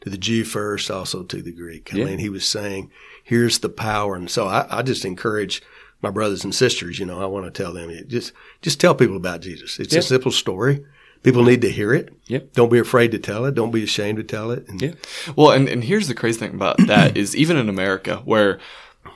to 0.00 0.10
the 0.10 0.18
Jew 0.18 0.44
first, 0.44 0.90
also 0.90 1.22
to 1.22 1.40
the 1.40 1.52
Greek. 1.52 1.94
I 1.94 1.98
Yeah. 1.98 2.04
mean, 2.06 2.18
he 2.18 2.28
was 2.28 2.44
saying, 2.44 2.90
here's 3.22 3.60
the 3.60 3.68
power. 3.68 4.16
And 4.16 4.28
so 4.30 4.46
I, 4.48 4.66
I 4.70 4.82
just 4.82 5.04
encourage 5.04 5.62
my 6.02 6.10
brothers 6.10 6.44
and 6.44 6.54
sisters, 6.54 6.98
you 6.98 7.06
know, 7.06 7.22
I 7.22 7.26
want 7.26 7.46
to 7.46 7.50
tell 7.62 7.72
them, 7.72 7.90
just, 8.08 8.32
just 8.60 8.80
tell 8.80 8.94
people 8.94 9.16
about 9.16 9.40
Jesus. 9.40 9.78
It's 9.78 9.94
Yeah. 9.94 10.00
a 10.00 10.02
simple 10.02 10.32
story. 10.32 10.84
People 11.22 11.44
need 11.44 11.62
to 11.62 11.70
hear 11.70 11.94
it. 11.94 12.12
Yeah. 12.26 12.40
Don't 12.52 12.70
be 12.70 12.78
afraid 12.78 13.12
to 13.12 13.18
tell 13.18 13.46
it. 13.46 13.54
Don't 13.54 13.70
be 13.70 13.82
ashamed 13.84 14.18
to 14.18 14.24
tell 14.24 14.50
it. 14.50 14.68
And 14.68 14.82
Yeah. 14.82 14.92
Well, 15.36 15.52
and, 15.52 15.68
and 15.68 15.82
here's 15.84 16.08
the 16.08 16.14
crazy 16.14 16.38
thing 16.40 16.52
about 16.54 16.76
that 16.86 17.16
is 17.22 17.34
even 17.34 17.56
in 17.56 17.70
America, 17.70 18.20
where 18.26 18.58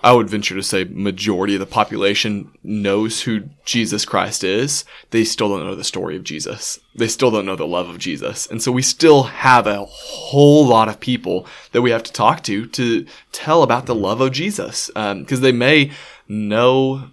I 0.03 0.13
would 0.13 0.31
venture 0.31 0.55
to 0.55 0.63
say 0.63 0.85
majority 0.85 1.55
of 1.55 1.61
the 1.61 1.67
population 1.67 2.53
knows 2.63 3.23
who 3.23 3.49
Jesus 3.65 4.05
Christ 4.05 4.45
is, 4.45 4.85
they 5.11 5.25
still 5.25 5.49
don't 5.49 5.67
know 5.67 5.75
the 5.75 5.85
story 5.85 6.17
of 6.17 6.25
Jesus. 6.25 6.79
They 6.95 7.09
still 7.09 7.31
don't 7.31 7.47
know 7.47 7.57
the 7.57 7.67
love 7.67 7.89
of 7.89 7.99
Jesus. 7.99 8.47
And 8.47 8.63
so 8.63 8.71
we 8.71 8.83
still 8.83 9.25
have 9.25 9.67
a 9.67 9.85
whole 9.85 10.67
lot 10.67 10.89
of 10.89 11.01
people 11.01 11.47
that 11.73 11.83
we 11.83 11.91
have 11.91 12.05
to 12.05 12.13
talk 12.13 12.43
to 12.45 12.67
to 12.67 13.07
tell 13.33 13.63
about 13.63 13.87
the 13.87 13.95
love 13.95 14.21
of 14.21 14.33
Jesus. 14.33 14.91
Um, 14.95 15.23
because 15.23 15.41
they 15.41 15.53
may 15.53 15.91
know 16.29 17.11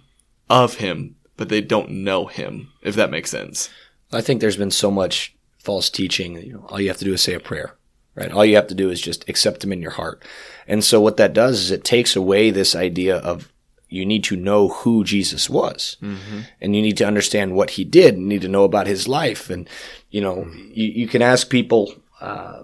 of 0.48 0.76
him, 0.76 1.16
but 1.36 1.48
they 1.48 1.60
don't 1.60 1.90
know 1.90 2.26
him, 2.26 2.72
if 2.82 2.94
that 2.94 3.10
makes 3.10 3.30
sense. 3.30 3.68
I 4.12 4.20
think 4.20 4.40
there's 4.40 4.56
been 4.56 4.70
so 4.70 4.90
much 4.90 5.34
false 5.58 5.90
teaching. 5.90 6.40
You 6.40 6.52
know, 6.54 6.66
all 6.68 6.80
you 6.80 6.88
have 6.88 6.98
to 6.98 7.04
do 7.04 7.12
is 7.12 7.22
say 7.22 7.34
a 7.34 7.40
prayer, 7.40 7.74
right? 8.16 8.32
All 8.32 8.44
you 8.44 8.56
have 8.56 8.66
to 8.68 8.74
do 8.74 8.90
is 8.90 9.00
just 9.00 9.28
accept 9.28 9.60
them 9.60 9.72
in 9.72 9.80
your 9.80 9.92
heart. 9.92 10.24
And 10.66 10.82
so 10.82 11.00
what 11.00 11.16
that 11.18 11.32
does 11.32 11.60
is 11.60 11.70
it 11.70 11.84
takes 11.84 12.16
away 12.16 12.50
this 12.50 12.74
idea 12.74 13.16
of 13.18 13.52
you 13.88 14.04
need 14.04 14.24
to 14.24 14.36
know 14.36 14.68
who 14.68 15.04
Jesus 15.04 15.48
was, 15.48 15.96
and 16.60 16.74
you 16.74 16.82
need 16.82 16.96
to 16.96 17.06
understand 17.06 17.54
what 17.54 17.70
He 17.70 17.84
did. 17.84 18.16
You 18.16 18.26
need 18.26 18.42
to 18.42 18.48
know 18.48 18.64
about 18.64 18.88
His 18.88 19.06
life, 19.06 19.48
and 19.48 19.68
you 20.10 20.20
know, 20.20 20.50
you, 20.72 20.86
you 20.86 21.06
can 21.06 21.22
ask 21.22 21.48
people. 21.48 21.92
Uh, 22.20 22.62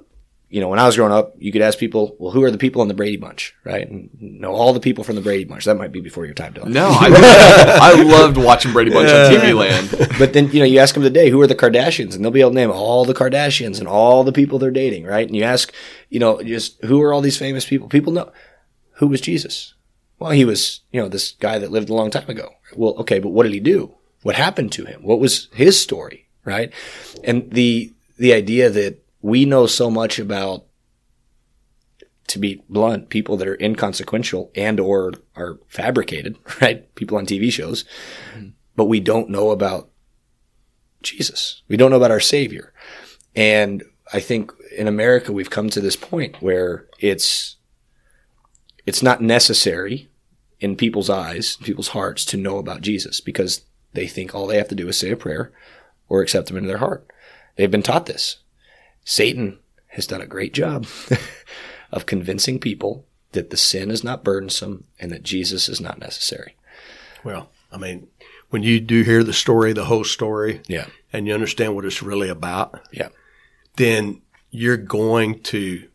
you 0.52 0.60
know, 0.60 0.68
when 0.68 0.78
I 0.78 0.84
was 0.84 0.96
growing 0.96 1.14
up, 1.14 1.34
you 1.38 1.50
could 1.50 1.62
ask 1.62 1.78
people, 1.78 2.14
well, 2.18 2.30
who 2.30 2.42
are 2.44 2.50
the 2.50 2.58
people 2.58 2.82
in 2.82 2.88
the 2.88 2.92
Brady 2.92 3.16
Bunch, 3.16 3.54
right? 3.64 3.88
And 3.88 4.10
know 4.20 4.52
all 4.52 4.74
the 4.74 4.80
people 4.80 5.02
from 5.02 5.16
the 5.16 5.22
Brady 5.22 5.44
Bunch. 5.44 5.64
That 5.64 5.78
might 5.78 5.92
be 5.92 6.00
before 6.02 6.26
your 6.26 6.34
time, 6.34 6.52
Dylan. 6.52 6.74
No, 6.74 6.88
I, 6.90 7.78
I 7.80 8.02
loved 8.02 8.36
watching 8.36 8.70
Brady 8.70 8.90
Bunch 8.90 9.08
on 9.08 9.32
TV 9.32 9.56
Land. 9.56 10.18
But 10.18 10.34
then, 10.34 10.50
you 10.50 10.58
know, 10.58 10.66
you 10.66 10.78
ask 10.78 10.92
them 10.92 11.02
today, 11.02 11.30
who 11.30 11.40
are 11.40 11.46
the 11.46 11.54
Kardashians? 11.54 12.14
And 12.14 12.22
they'll 12.22 12.30
be 12.30 12.42
able 12.42 12.50
to 12.50 12.56
name 12.56 12.70
all 12.70 13.06
the 13.06 13.14
Kardashians 13.14 13.78
and 13.78 13.88
all 13.88 14.24
the 14.24 14.32
people 14.32 14.58
they're 14.58 14.70
dating, 14.70 15.06
right? 15.06 15.26
And 15.26 15.34
you 15.34 15.42
ask, 15.42 15.72
you 16.10 16.20
know, 16.20 16.42
just 16.42 16.84
who 16.84 17.00
are 17.00 17.14
all 17.14 17.22
these 17.22 17.38
famous 17.38 17.64
people? 17.64 17.88
People 17.88 18.12
know 18.12 18.30
who 18.96 19.06
was 19.06 19.22
Jesus? 19.22 19.72
Well, 20.18 20.32
he 20.32 20.44
was, 20.44 20.80
you 20.92 21.00
know, 21.00 21.08
this 21.08 21.30
guy 21.32 21.58
that 21.60 21.72
lived 21.72 21.88
a 21.88 21.94
long 21.94 22.10
time 22.10 22.28
ago. 22.28 22.50
Well, 22.76 22.92
okay, 22.98 23.20
but 23.20 23.30
what 23.30 23.44
did 23.44 23.54
he 23.54 23.60
do? 23.60 23.94
What 24.20 24.34
happened 24.34 24.70
to 24.72 24.84
him? 24.84 25.02
What 25.02 25.18
was 25.18 25.48
his 25.54 25.80
story, 25.80 26.28
right? 26.44 26.70
And 27.24 27.50
the, 27.50 27.94
the 28.18 28.34
idea 28.34 28.68
that 28.68 29.01
we 29.22 29.44
know 29.44 29.66
so 29.66 29.90
much 29.90 30.18
about, 30.18 30.66
to 32.28 32.38
be 32.38 32.62
blunt, 32.68 33.08
people 33.08 33.36
that 33.36 33.48
are 33.48 33.60
inconsequential 33.60 34.50
and 34.54 34.78
or 34.80 35.12
are 35.36 35.58
fabricated, 35.68 36.36
right? 36.60 36.92
People 36.94 37.16
on 37.16 37.26
TV 37.26 37.50
shows, 37.50 37.84
mm-hmm. 38.34 38.48
but 38.76 38.86
we 38.86 39.00
don't 39.00 39.30
know 39.30 39.50
about 39.50 39.88
Jesus. 41.02 41.62
We 41.68 41.76
don't 41.76 41.90
know 41.90 41.96
about 41.96 42.10
our 42.10 42.20
Savior. 42.20 42.72
And 43.34 43.82
I 44.12 44.20
think 44.20 44.52
in 44.76 44.88
America 44.88 45.32
we've 45.32 45.50
come 45.50 45.70
to 45.70 45.80
this 45.80 45.96
point 45.96 46.40
where 46.40 46.86
it's 46.98 47.56
it's 48.84 49.02
not 49.02 49.20
necessary 49.20 50.10
in 50.60 50.76
people's 50.76 51.10
eyes, 51.10 51.56
people's 51.56 51.88
hearts 51.88 52.24
to 52.26 52.36
know 52.36 52.58
about 52.58 52.80
Jesus 52.80 53.20
because 53.20 53.62
they 53.94 54.06
think 54.06 54.34
all 54.34 54.46
they 54.46 54.58
have 54.58 54.68
to 54.68 54.74
do 54.74 54.88
is 54.88 54.96
say 54.96 55.10
a 55.10 55.16
prayer 55.16 55.52
or 56.08 56.20
accept 56.20 56.50
him 56.50 56.56
into 56.56 56.68
their 56.68 56.78
heart. 56.78 57.06
They've 57.56 57.70
been 57.70 57.82
taught 57.82 58.06
this. 58.06 58.38
Satan 59.04 59.58
has 59.88 60.06
done 60.06 60.20
a 60.20 60.26
great 60.26 60.54
job 60.54 60.86
of 61.92 62.06
convincing 62.06 62.58
people 62.58 63.04
that 63.32 63.50
the 63.50 63.56
sin 63.56 63.90
is 63.90 64.04
not 64.04 64.24
burdensome 64.24 64.84
and 65.00 65.10
that 65.10 65.22
Jesus 65.22 65.68
is 65.68 65.80
not 65.80 65.98
necessary. 65.98 66.56
Well, 67.24 67.50
I 67.70 67.78
mean, 67.78 68.08
when 68.50 68.62
you 68.62 68.80
do 68.80 69.02
hear 69.02 69.24
the 69.24 69.32
story, 69.32 69.72
the 69.72 69.86
whole 69.86 70.04
story, 70.04 70.60
Yeah. 70.68 70.86
and 71.12 71.26
you 71.26 71.34
understand 71.34 71.74
what 71.74 71.84
it's 71.84 72.02
really 72.02 72.28
about, 72.28 72.80
Yeah. 72.92 73.08
then 73.76 74.20
you're 74.50 74.76
going 74.76 75.40
to 75.44 75.88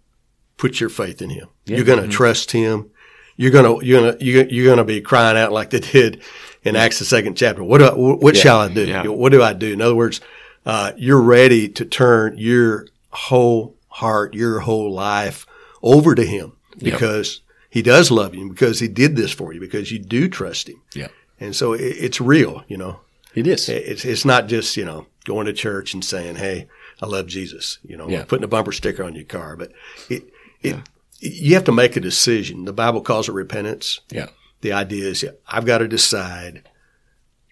put 0.57 0.79
your 0.79 0.89
faith 0.89 1.21
in 1.21 1.29
him. 1.29 1.47
You're 1.65 1.83
going 1.85 2.01
to 2.01 2.07
trust 2.09 2.51
him. 2.51 2.89
You're 3.35 3.51
going 3.51 3.79
to 3.79 3.85
you're 3.85 4.01
going 4.01 4.17
to 4.17 4.25
you're, 4.25 4.45
you're 4.47 4.65
going 4.65 4.79
to 4.79 4.83
be 4.83 4.99
crying 5.01 5.37
out 5.37 5.51
like 5.51 5.69
they 5.69 5.79
did 5.79 6.23
in 6.63 6.75
Acts 6.75 6.97
the 6.97 7.05
second 7.05 7.35
chapter. 7.37 7.63
What 7.63 7.77
do 7.77 7.85
I, 7.85 7.93
what 7.93 8.33
Yeah. 8.35 8.41
shall 8.41 8.59
I 8.61 8.69
do? 8.73 8.85
Yeah. 8.87 9.05
What 9.07 9.31
do 9.31 9.43
I 9.43 9.53
do? 9.53 9.73
In 9.73 9.81
other 9.81 9.93
words, 9.95 10.21
uh, 10.65 10.93
you're 10.97 11.21
ready 11.21 11.69
to 11.69 11.85
turn 11.85 12.35
your 12.39 12.87
whole 13.09 13.75
heart, 13.87 14.33
your 14.33 14.59
whole 14.59 14.91
life 14.91 15.45
over 15.81 16.15
to 16.15 16.23
him 16.25 16.53
because 16.77 17.41
he 17.69 17.81
does 17.81 18.11
love 18.11 18.35
you, 18.35 18.49
because 18.49 18.79
he 18.79 18.87
did 18.87 19.15
this 19.15 19.31
for 19.31 19.53
you, 19.53 19.59
because 19.59 19.91
you 19.91 19.99
do 19.99 20.27
trust 20.27 20.69
him. 20.69 20.81
Yeah. 20.93 21.07
And 21.39 21.55
so 21.55 21.73
it, 21.73 21.81
it's 21.81 22.21
real, 22.21 22.63
you 22.67 22.77
know. 22.77 22.99
It 23.35 23.45
is. 23.45 23.69
It's 23.69 24.03
it's 24.05 24.25
not 24.25 24.47
just 24.47 24.75
you 24.77 24.85
know 24.85 25.05
going 25.25 25.45
to 25.45 25.53
church 25.53 25.93
and 25.93 26.03
saying, 26.03 26.37
"Hey, 26.37 26.67
I 27.01 27.05
love 27.05 27.27
Jesus," 27.27 27.77
you 27.83 27.95
know, 27.95 28.09
Yeah. 28.09 28.23
putting 28.23 28.43
a 28.43 28.47
bumper 28.47 28.71
sticker 28.71 29.03
on 29.03 29.13
your 29.13 29.25
car, 29.25 29.55
but 29.55 29.71
it 30.09 30.23
it 30.61 30.75
you 31.19 31.53
have 31.53 31.65
to 31.65 31.71
make 31.71 31.95
a 31.95 31.99
decision. 31.99 32.65
The 32.65 32.73
Bible 32.73 33.01
calls 33.01 33.29
it 33.29 33.33
repentance. 33.33 33.99
Yeah. 34.09 34.27
The 34.61 34.71
idea 34.73 35.05
is 35.09 35.23
I've 35.47 35.65
got 35.65 35.79
to 35.79 35.87
decide. 35.87 36.67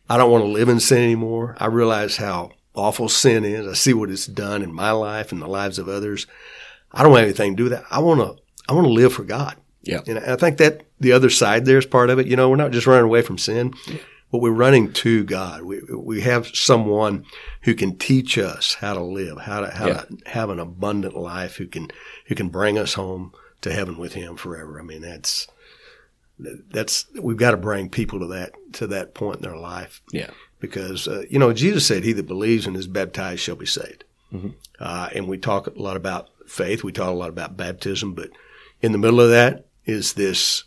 I 0.10 0.18
don't 0.18 0.32
want 0.32 0.44
to 0.44 0.50
live 0.50 0.70
in 0.70 0.80
sin 0.80 1.04
anymore. 1.04 1.56
I 1.60 1.68
realize 1.68 2.18
how 2.18 2.52
awful 2.76 3.10
sin 3.10 3.44
is. 3.46 3.68
I 3.68 3.74
see 3.74 3.94
what 3.94 4.10
it's 4.10 4.26
done 4.28 4.62
in 4.62 4.74
my 4.74 4.92
life 4.92 5.32
and 5.32 5.42
the 5.42 5.48
lives 5.48 5.80
of 5.80 5.88
others. 5.90 6.28
I 6.92 7.04
don't 7.04 7.12
want 7.12 7.24
anything 7.24 7.54
to 7.54 7.58
do 7.58 7.64
with 7.64 7.72
that. 7.74 7.86
I 7.92 8.00
want 8.00 8.20
to 8.22 8.42
I 8.70 8.74
want 8.74 8.88
to 8.88 8.94
live 8.94 9.14
for 9.14 9.24
God. 9.24 9.56
Yeah. 9.84 10.02
And 10.08 10.18
I 10.20 10.36
think 10.36 10.58
that 10.58 10.84
the 11.00 11.12
other 11.12 11.30
side 11.30 11.66
there 11.66 11.78
is 11.78 11.86
part 11.86 12.10
of 12.10 12.18
it. 12.20 12.28
You 12.28 12.36
know, 12.36 12.50
we're 12.50 12.56
not 12.56 12.72
just 12.72 12.88
running 12.88 13.06
away 13.06 13.22
from 13.22 13.38
sin, 13.38 13.74
but 14.32 14.40
we're 14.40 14.52
running 14.52 14.92
to 14.94 15.24
God. 15.24 15.62
We 15.64 15.82
we 15.94 16.22
have 16.22 16.48
someone 16.48 17.26
who 17.62 17.76
can 17.76 17.98
teach 17.98 18.38
us 18.38 18.76
how 18.76 18.94
to 18.96 19.04
live, 19.04 19.38
how 19.40 19.60
to 19.62 19.70
how 19.70 19.88
Yeah. 19.88 20.02
to 20.02 20.18
have 20.26 20.50
an 20.50 20.60
abundant 20.60 21.16
life, 21.16 21.58
who 21.58 21.68
can 21.68 21.90
who 22.28 22.36
can 22.36 22.50
bring 22.50 22.78
us 22.80 22.94
home 22.96 23.34
to 23.62 23.72
heaven 23.74 23.98
with 23.98 24.14
Him 24.14 24.36
forever. 24.38 24.80
I 24.80 24.84
mean, 24.84 25.02
that's 25.02 25.48
that's 26.40 27.06
we've 27.22 27.38
got 27.38 27.52
to 27.52 27.58
bring 27.58 27.90
people 27.90 28.20
to 28.20 28.28
that 28.28 28.52
to 28.74 28.88
that 28.88 29.14
point 29.14 29.38
in 29.38 29.42
their 29.44 29.56
life 29.58 30.02
Yeah. 30.12 30.32
Because 30.60 31.08
uh, 31.08 31.24
you 31.30 31.40
know 31.40 31.54
Jesus 31.54 31.86
said, 31.86 32.04
"He 32.04 32.14
that 32.14 32.28
believes 32.28 32.66
and 32.68 32.76
is 32.76 32.88
baptized 32.88 33.42
shall 33.42 33.56
be 33.56 33.66
saved." 33.66 34.04
Uh, 34.80 35.10
and 35.16 35.30
we 35.30 35.38
talk 35.38 35.68
a 35.68 35.72
lot 35.82 35.96
about 35.96 36.28
faith. 36.46 36.84
We 36.84 36.92
talk 36.92 37.08
a 37.08 37.12
lot 37.12 37.30
about 37.30 37.56
baptism, 37.56 38.14
but 38.14 38.32
in 38.82 38.92
the 38.92 38.98
middle 38.98 39.22
of 39.22 39.30
that 39.30 39.68
is 39.86 40.14
this 40.14 40.64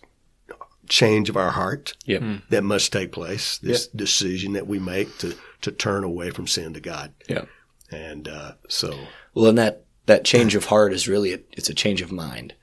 change 0.88 1.28
of 1.28 1.36
our 1.36 1.50
heart 1.50 1.94
Yeah. 2.06 2.38
that 2.48 2.64
must 2.64 2.92
take 2.92 3.12
place. 3.12 3.58
This 3.58 3.86
decision 3.88 4.54
that 4.54 4.66
we 4.66 4.78
make 4.78 5.18
to 5.18 5.34
to 5.60 5.70
turn 5.70 6.02
away 6.04 6.30
from 6.30 6.46
sin 6.46 6.72
to 6.74 6.80
God, 6.80 7.12
Yeah. 7.28 7.44
and 7.90 8.26
uh, 8.28 8.52
so 8.68 8.98
Well, 9.34 9.46
and 9.46 9.58
that 9.58 9.84
that 10.06 10.24
change 10.24 10.54
of 10.54 10.64
heart 10.66 10.94
is 10.94 11.06
really 11.08 11.34
a, 11.34 11.40
it's 11.52 11.68
a 11.68 11.74
change 11.74 12.00
of 12.00 12.10
mind, 12.10 12.54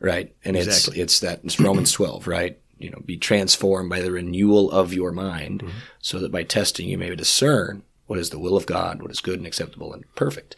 right? 0.00 0.34
And 0.44 0.56
Exactly. 0.56 1.00
it's 1.00 1.12
it's 1.14 1.20
that 1.20 1.40
it's 1.44 1.60
Romans 1.60 1.92
twelve, 1.92 2.26
right? 2.26 2.58
You 2.82 2.90
know, 2.90 3.00
be 3.04 3.16
transformed 3.16 3.88
by 3.90 4.00
the 4.00 4.12
renewal 4.12 4.70
of 4.70 4.92
your 4.92 5.12
mind, 5.12 5.60
Mm-hmm. 5.62 5.78
so 6.00 6.18
that 6.18 6.32
by 6.32 6.42
testing 6.42 6.88
you 6.88 6.98
may 6.98 7.14
discern 7.14 7.82
what 8.06 8.18
is 8.18 8.30
the 8.30 8.38
will 8.38 8.56
of 8.56 8.66
God, 8.66 9.00
what 9.00 9.10
is 9.10 9.20
good 9.20 9.38
and 9.38 9.46
acceptable 9.46 9.92
and 9.94 10.04
perfect. 10.16 10.56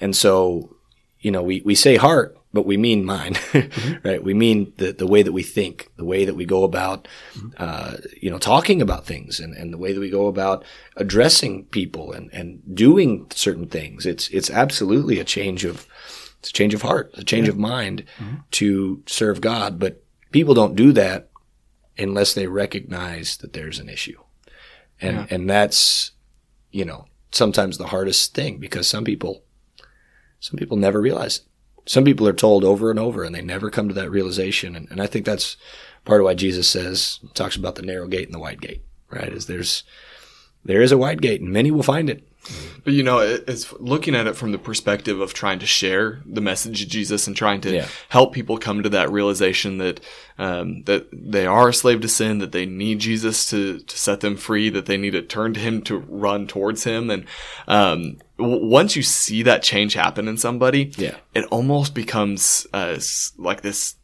And 0.00 0.14
so, 0.16 0.74
you 1.20 1.30
know, 1.30 1.42
we 1.42 1.62
we 1.64 1.74
say 1.74 1.96
heart, 1.96 2.36
but 2.52 2.66
we 2.66 2.76
mean 2.76 3.04
mind, 3.04 3.36
Mm-hmm. 3.52 4.08
right? 4.08 4.22
We 4.24 4.34
mean 4.34 4.72
the 4.78 4.92
the 4.92 5.06
way 5.06 5.22
that 5.22 5.32
we 5.32 5.42
think, 5.42 5.90
the 5.96 6.04
way 6.04 6.24
that 6.24 6.34
we 6.36 6.44
go 6.44 6.64
about, 6.64 7.06
Mm-hmm. 7.34 7.48
uh, 7.56 7.96
you 8.20 8.30
know, 8.30 8.38
talking 8.38 8.82
about 8.82 9.06
things, 9.06 9.40
and, 9.40 9.54
and 9.54 9.72
the 9.72 9.78
way 9.78 9.92
that 9.92 10.00
we 10.00 10.10
go 10.10 10.26
about 10.26 10.64
addressing 10.96 11.64
people 11.66 12.12
and 12.12 12.28
and 12.32 12.60
doing 12.74 13.26
certain 13.34 13.66
things. 13.68 14.06
It's 14.06 14.28
it's 14.28 14.50
absolutely 14.50 15.18
a 15.20 15.24
change 15.24 15.64
of 15.64 15.86
it's 16.40 16.50
a 16.50 16.52
change 16.52 16.74
of 16.74 16.82
heart, 16.82 17.10
a 17.14 17.24
change 17.24 17.48
of 17.48 17.56
mind 17.58 18.04
to 18.52 19.02
serve 19.06 19.40
God. 19.40 19.78
But 19.78 20.02
people 20.32 20.54
don't 20.54 20.74
do 20.76 20.92
that 20.92 21.29
unless 22.00 22.34
they 22.34 22.46
recognize 22.46 23.36
that 23.38 23.52
there's 23.52 23.78
an 23.78 23.88
issue. 23.88 24.18
And 25.00 25.30
and 25.30 25.48
that's 25.48 26.12
you 26.70 26.84
know, 26.84 27.06
sometimes 27.32 27.78
the 27.78 27.88
hardest 27.88 28.34
thing 28.34 28.58
because 28.58 28.86
some 28.86 29.04
people 29.04 29.42
some 30.40 30.56
people 30.56 30.76
never 30.76 31.00
realize 31.00 31.38
it. 31.38 31.44
Some 31.86 32.04
people 32.04 32.26
are 32.28 32.32
told 32.32 32.64
over 32.64 32.90
and 32.90 32.98
over 32.98 33.24
and 33.24 33.34
they 33.34 33.42
never 33.42 33.70
come 33.70 33.88
to 33.88 33.94
that 33.94 34.10
realization. 34.10 34.76
And, 34.76 34.90
and 34.90 35.00
I 35.00 35.06
think 35.06 35.26
that's 35.26 35.56
part 36.04 36.20
of 36.20 36.24
why 36.24 36.34
Jesus 36.34 36.68
says, 36.68 37.20
talks 37.34 37.56
about 37.56 37.74
the 37.74 37.82
narrow 37.82 38.06
gate 38.06 38.26
and 38.26 38.34
the 38.34 38.38
wide 38.38 38.60
gate, 38.60 38.82
right? 39.10 39.32
Is 39.32 39.46
there's, 39.46 39.82
there 40.64 40.82
is 40.82 40.92
a 40.92 40.98
wide 40.98 41.20
gate 41.20 41.40
and 41.40 41.52
many 41.52 41.70
will 41.70 41.82
find 41.82 42.08
it. 42.08 42.26
But 42.84 42.94
you 42.94 43.02
know, 43.02 43.18
it- 43.18 43.44
it's 43.46 43.72
looking 43.78 44.14
at 44.14 44.26
it 44.26 44.34
from 44.34 44.52
the 44.52 44.58
perspective 44.58 45.20
of 45.20 45.34
trying 45.34 45.58
to 45.58 45.66
share 45.66 46.20
the 46.24 46.40
message 46.40 46.82
of 46.82 46.88
Jesus 46.88 47.26
and 47.26 47.36
trying 47.36 47.60
to 47.62 47.72
Yeah. 47.74 47.86
help 48.08 48.32
people 48.32 48.56
come 48.58 48.82
to 48.82 48.88
that 48.88 49.10
realization 49.12 49.78
that 49.78 50.00
um, 50.38 50.82
that 50.84 51.06
they 51.12 51.44
are 51.44 51.68
a 51.68 51.74
slave 51.74 52.00
to 52.00 52.08
sin, 52.08 52.38
that 52.38 52.52
they 52.52 52.64
need 52.64 52.98
Jesus 53.00 53.44
to 53.50 53.80
to 53.80 53.98
set 53.98 54.20
them 54.20 54.36
free, 54.38 54.70
that 54.70 54.86
they 54.86 54.96
need 54.96 55.10
to 55.12 55.20
turn 55.22 55.52
to 55.52 55.60
Him 55.60 55.82
to 55.82 55.98
run 56.08 56.46
towards 56.46 56.84
Him, 56.84 57.10
and 57.10 57.26
um, 57.68 58.16
w- 58.38 58.64
once 58.64 58.96
you 58.96 59.02
see 59.02 59.42
that 59.42 59.62
change 59.62 59.92
happen 59.92 60.26
in 60.28 60.38
somebody, 60.38 60.92
Yeah. 60.96 61.16
it 61.34 61.44
almost 61.50 61.94
becomes 61.94 62.66
uh, 62.72 62.98
like 63.36 63.60
this 63.60 63.96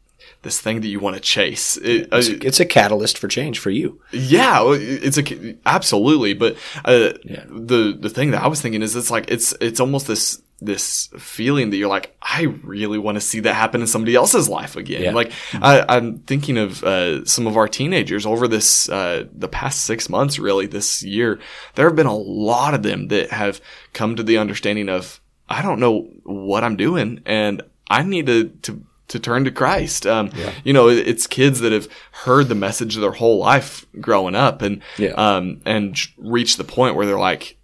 this 0.46 0.60
thing 0.64 0.80
that 0.82 0.88
you 0.94 1.00
want 1.00 1.16
to 1.16 1.22
chase. 1.36 1.76
It, 1.90 2.12
uh, 2.12 2.18
It's, 2.18 2.28
it's 2.48 2.60
a 2.60 2.64
catalyst 2.78 3.18
for 3.18 3.28
change 3.28 3.56
for 3.64 3.70
you. 3.80 3.88
yeah, 4.12 4.62
it's 5.04 5.18
a 5.18 5.24
absolutely, 5.66 6.32
but 6.34 6.52
uh, 6.84 7.10
Yeah. 7.24 7.44
the 7.70 7.82
the 8.04 8.10
thing 8.16 8.30
that 8.32 8.42
I 8.42 8.48
was 8.48 8.60
thinking 8.62 8.82
is 8.82 8.94
it's 8.96 9.10
like 9.16 9.26
it's 9.34 9.48
it's 9.60 9.80
almost 9.80 10.06
this 10.06 10.42
this 10.62 11.10
feeling 11.18 11.68
that 11.70 11.76
you're 11.78 11.94
like 11.98 12.16
I 12.38 12.42
really 12.74 12.98
want 12.98 13.16
to 13.16 13.20
see 13.30 13.40
that 13.40 13.54
happen 13.54 13.80
in 13.82 13.86
somebody 13.86 14.14
else's 14.14 14.48
life 14.48 14.74
again. 14.82 15.02
Yeah. 15.02 15.12
Like 15.20 15.30
I, 15.52 15.84
I'm 15.94 16.20
thinking 16.30 16.56
of 16.58 16.82
uh, 16.84 17.24
some 17.26 17.46
of 17.50 17.56
our 17.56 17.68
teenagers 17.68 18.24
over 18.24 18.48
this 18.48 18.88
uh, 18.88 19.24
the 19.38 19.48
past 19.48 19.84
six 19.84 20.08
months, 20.08 20.38
really 20.38 20.66
this 20.66 21.02
year. 21.02 21.38
There 21.74 21.86
have 21.88 21.96
been 21.96 22.06
a 22.06 22.16
lot 22.16 22.72
of 22.74 22.82
them 22.82 23.08
that 23.08 23.30
have 23.32 23.60
come 23.92 24.16
to 24.16 24.22
the 24.22 24.38
understanding 24.38 24.88
of 24.88 25.20
I 25.48 25.60
don't 25.62 25.78
know 25.84 26.08
what 26.24 26.64
I'm 26.64 26.76
doing, 26.76 27.20
and 27.26 27.60
I 27.90 28.02
need 28.02 28.26
to 28.26 28.48
to 28.66 28.70
to 29.08 29.18
turn 29.18 29.44
to 29.44 29.50
Christ. 29.50 30.06
Um, 30.06 30.30
You 30.64 30.72
know, 30.72 30.88
it's 30.88 31.26
kids 31.26 31.60
that 31.60 31.72
have 31.72 31.88
heard 32.24 32.48
the 32.48 32.54
message 32.54 32.96
their 32.96 33.12
whole 33.12 33.38
life 33.38 33.86
growing 34.00 34.34
up, 34.34 34.62
and 34.62 34.80
Yeah. 34.98 35.12
um, 35.12 35.60
and 35.64 35.96
reach 36.18 36.56
the 36.56 36.64
point 36.64 36.94
where 36.96 37.06
they're 37.06 37.18
like, 37.18 37.56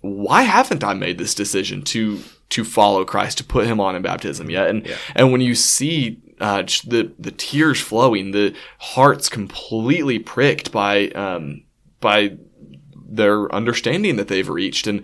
"Why 0.00 0.42
haven't 0.42 0.82
I 0.84 0.94
made 0.94 1.18
this 1.18 1.34
decision 1.34 1.82
to 1.82 2.20
to 2.48 2.62
follow 2.64 3.04
Christ, 3.04 3.38
to 3.38 3.44
put 3.44 3.66
Him 3.66 3.80
on 3.80 3.96
in 3.96 4.02
baptism 4.02 4.50
yet?" 4.50 4.68
And 4.70 4.86
and 5.14 5.32
when 5.32 5.40
you 5.40 5.54
see 5.54 6.18
uh, 6.40 6.62
the 6.86 7.12
the 7.18 7.30
tears 7.32 7.80
flowing, 7.80 8.30
the 8.32 8.54
hearts 8.78 9.28
completely 9.28 10.18
pricked 10.18 10.70
by 10.72 11.08
um, 11.10 11.62
by 12.00 12.32
their 13.08 13.54
understanding 13.54 14.16
that 14.16 14.28
they've 14.28 14.48
reached, 14.48 14.86
and 14.86 15.02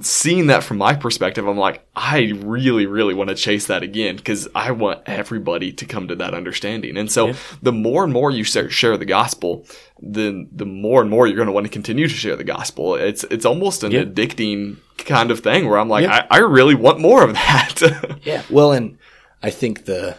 seeing 0.00 0.46
that 0.48 0.62
from 0.64 0.78
my 0.78 0.94
perspective, 0.94 1.46
I'm 1.46 1.58
like, 1.58 1.86
I 1.96 2.32
really, 2.36 2.86
really 2.86 3.14
want 3.14 3.30
to 3.30 3.34
chase 3.36 3.66
that 3.66 3.82
again 3.82 4.16
because 4.16 4.48
I 4.54 4.70
want 4.70 5.02
everybody 5.06 5.72
to 5.72 5.86
come 5.86 6.08
to 6.08 6.14
that 6.16 6.34
understanding. 6.34 6.96
And 6.96 7.10
so 7.10 7.34
the 7.62 7.72
more 7.72 8.04
and 8.04 8.12
more 8.12 8.30
you 8.30 8.44
share 8.44 8.96
the 8.96 9.04
gospel, 9.04 9.66
then 10.00 10.48
the 10.52 10.66
more 10.66 11.00
and 11.00 11.10
more 11.10 11.26
you're 11.26 11.36
going 11.36 11.46
to 11.46 11.52
want 11.52 11.66
to 11.66 11.72
continue 11.72 12.06
to 12.08 12.14
share 12.14 12.36
the 12.36 12.44
gospel. 12.44 12.94
It's, 12.94 13.24
it's 13.24 13.44
almost 13.44 13.82
an 13.84 13.92
Yeah. 13.92 14.04
addicting 14.04 14.76
kind 14.98 15.30
of 15.30 15.40
thing 15.40 15.68
where 15.68 15.78
I'm 15.78 15.88
like, 15.88 16.04
Yeah. 16.04 16.26
I, 16.30 16.36
I 16.36 16.38
really 16.40 16.74
want 16.74 17.00
more 17.00 17.22
of 17.24 17.32
that. 17.34 18.18
Yeah. 18.24 18.42
Well, 18.50 18.72
and 18.72 18.98
I 19.42 19.50
think 19.50 19.84
the 19.84 20.16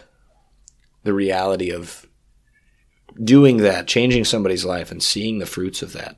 the 1.02 1.12
reality 1.14 1.70
of 1.70 2.06
doing 3.22 3.58
that, 3.58 3.86
changing 3.86 4.24
somebody's 4.24 4.64
life 4.64 4.90
and 4.90 5.02
seeing 5.02 5.38
the 5.38 5.46
fruits 5.46 5.82
of 5.82 5.92
that. 5.92 6.16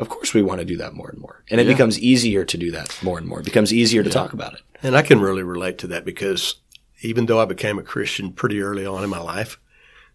Of 0.00 0.08
course 0.08 0.32
we 0.34 0.42
want 0.42 0.60
to 0.60 0.64
do 0.64 0.76
that 0.78 0.94
more 0.94 1.08
and 1.10 1.18
more. 1.20 1.44
And 1.50 1.60
it 1.60 1.66
Yeah. 1.66 1.72
becomes 1.74 1.98
easier 1.98 2.44
to 2.44 2.56
do 2.56 2.70
that 2.72 2.96
more 3.02 3.18
and 3.18 3.26
more. 3.26 3.40
It 3.40 3.44
becomes 3.44 3.72
easier 3.72 4.02
to 4.02 4.10
talk 4.10 4.32
about 4.32 4.54
it. 4.54 4.60
And 4.82 4.96
I 4.96 5.02
can 5.02 5.20
really 5.20 5.42
relate 5.42 5.78
to 5.78 5.86
that 5.88 6.04
because 6.04 6.56
even 7.02 7.26
though 7.26 7.40
I 7.40 7.44
became 7.44 7.78
a 7.78 7.82
Christian 7.82 8.32
pretty 8.32 8.60
early 8.60 8.84
on 8.86 9.04
in 9.04 9.10
my 9.10 9.20
life, 9.20 9.58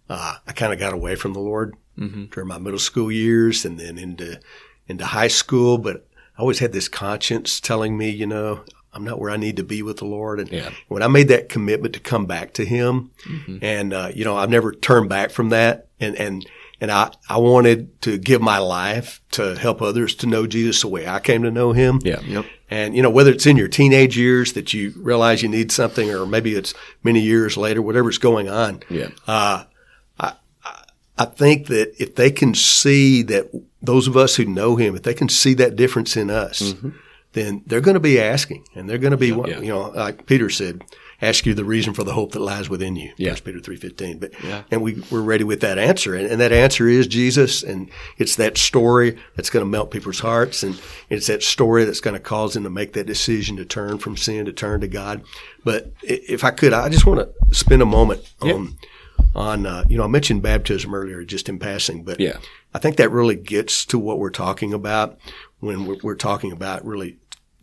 uh, 0.10 0.36
I 0.48 0.52
kind 0.54 0.74
of 0.74 0.80
got 0.80 0.94
away 0.94 1.16
from 1.16 1.34
the 1.34 1.40
Lord 1.40 1.76
during 1.98 2.48
my 2.50 2.58
middle 2.58 2.80
school 2.80 3.12
years 3.12 3.64
and 3.66 3.80
then 3.80 3.98
into 3.98 4.40
into 4.88 5.06
high 5.06 5.30
school. 5.30 5.78
But 5.78 6.06
I 6.38 6.42
always 6.42 6.60
had 6.60 6.74
this 6.74 6.88
conscience 6.88 7.60
telling 7.60 7.98
me, 7.98 8.10
you 8.10 8.28
know, 8.28 8.62
I'm 8.94 9.04
not 9.04 9.20
where 9.20 9.32
I 9.32 9.38
need 9.38 9.58
to 9.58 9.64
be 9.64 9.82
with 9.82 9.98
the 9.98 10.06
Lord. 10.06 10.40
And 10.40 10.52
Yeah. 10.52 10.70
when 10.90 11.02
I 11.04 11.08
made 11.08 11.28
that 11.30 11.50
commitment 11.50 11.94
to 11.96 12.00
come 12.00 12.26
back 12.26 12.54
to 12.54 12.66
Him, 12.66 13.12
and 13.62 13.94
uh, 13.94 14.12
you 14.14 14.24
know, 14.26 14.36
I've 14.38 14.50
never 14.50 14.72
turned 14.74 15.10
back 15.10 15.32
from 15.32 15.50
that. 15.50 15.88
And 16.00 16.16
and 16.18 16.46
and 16.82 16.92
I 16.92 17.12
I 17.30 17.38
wanted 17.38 18.02
to 18.02 18.18
give 18.18 18.42
my 18.42 18.58
life 18.60 19.22
to 19.32 19.56
help 19.56 19.82
others 19.82 20.16
to 20.16 20.28
know 20.28 20.48
Jesus 20.48 20.82
the 20.82 20.88
way 20.88 21.08
I 21.08 21.20
came 21.20 21.44
to 21.44 21.52
know 21.52 21.72
Him. 21.74 22.00
Yeah. 22.04 22.22
yep. 22.22 22.46
And, 22.70 22.96
you 22.96 23.04
know, 23.04 23.12
whether 23.12 23.32
it's 23.32 23.46
in 23.46 23.58
your 23.58 23.68
teenage 23.68 24.18
years 24.18 24.54
that 24.54 24.74
you 24.74 24.92
realize 24.98 25.44
you 25.44 25.50
need 25.50 25.72
something 25.72 26.10
or 26.10 26.26
maybe 26.26 26.56
it's 26.56 26.74
many 27.04 27.22
years 27.22 27.58
later, 27.58 27.80
whatever's 27.82 28.18
going 28.18 28.50
on. 28.50 28.82
Yeah. 28.90 29.10
Uh, 29.28 29.66
I 31.18 31.24
think 31.26 31.68
that 31.68 31.94
if 31.98 32.16
they 32.16 32.30
can 32.30 32.54
see 32.54 33.22
that 33.24 33.50
those 33.82 34.08
of 34.08 34.18
us 34.18 34.36
who 34.36 34.44
know 34.46 34.76
Him, 34.76 34.96
if 34.96 35.04
they 35.04 35.14
can 35.14 35.30
see 35.30 35.54
that 35.56 35.78
difference 35.78 36.18
in 36.18 36.30
us, 36.30 36.74
then 37.32 37.64
they're 37.66 37.80
going 37.82 37.94
to 37.94 38.02
be 38.02 38.20
asking, 38.20 38.66
and 38.76 38.90
they're 38.90 38.98
going 38.98 39.12
to 39.12 39.18
be, 39.18 39.28
Yeah. 39.28 39.60
you 39.62 39.70
know, 39.70 39.90
like 39.92 40.26
Peter 40.26 40.50
said, 40.50 40.84
ask 41.26 41.46
you 41.46 41.54
the 41.54 41.66
reason 41.66 41.94
for 41.94 42.04
the 42.04 42.14
hope 42.14 42.32
that 42.34 42.40
lies 42.40 42.70
within 42.70 42.96
you. 42.96 43.12
Yeah. 43.18 43.32
1 43.32 43.42
Peter 43.42 43.60
three 43.60 43.76
fifteen. 43.76 44.18
But 44.20 44.32
Yeah. 44.44 44.64
and 44.72 44.82
we 44.82 45.02
we're 45.12 45.22
ready 45.22 45.44
with 45.44 45.62
that 45.62 45.78
answer, 45.78 46.16
and, 46.16 46.28
and 46.28 46.40
that 46.42 46.52
answer 46.52 46.88
is 46.88 47.08
Jesus, 47.08 47.64
and 47.64 47.90
it's 48.18 48.36
that 48.38 48.58
story 48.58 49.18
that's 49.36 49.50
going 49.50 49.66
to 49.66 49.70
melt 49.70 49.92
people's 49.92 50.20
hearts, 50.20 50.64
and 50.64 50.80
it's 51.10 51.28
that 51.28 51.44
story 51.44 51.86
that's 51.86 52.00
going 52.02 52.14
to 52.16 52.20
cause 52.20 52.54
them 52.54 52.64
to 52.64 52.70
make 52.70 52.94
that 52.94 53.06
decision 53.08 53.58
to 53.58 53.66
turn 53.66 53.98
from 53.98 54.16
sin 54.18 54.46
to 54.46 54.54
turn 54.54 54.82
to 54.82 54.88
God. 54.88 55.24
But 55.64 55.92
if 56.04 56.44
I 56.44 56.52
could, 56.52 56.74
I 56.74 56.90
just 56.90 57.06
want 57.06 57.20
to 57.20 57.56
spend 57.56 57.82
a 57.82 57.86
moment 57.86 58.22
on 58.42 58.78
on 59.34 59.66
uh, 59.66 59.84
you 59.90 59.98
know 59.98 60.04
I 60.04 60.08
mentioned 60.08 60.42
baptism 60.42 60.94
earlier 60.94 61.24
just 61.26 61.50
in 61.50 61.60
passing, 61.60 62.04
but 62.04 62.20
Yeah. 62.20 62.38
I 62.74 62.80
think 62.80 62.98
that 62.98 63.10
really 63.10 63.36
gets 63.36 63.86
to 63.86 63.98
what 63.98 64.20
we're 64.20 64.30
talking 64.30 64.74
about 64.74 65.18
when 65.60 65.86
we're, 65.86 65.98
we're 66.04 66.16
talking 66.16 66.52
about 66.52 66.86
really 66.86 67.18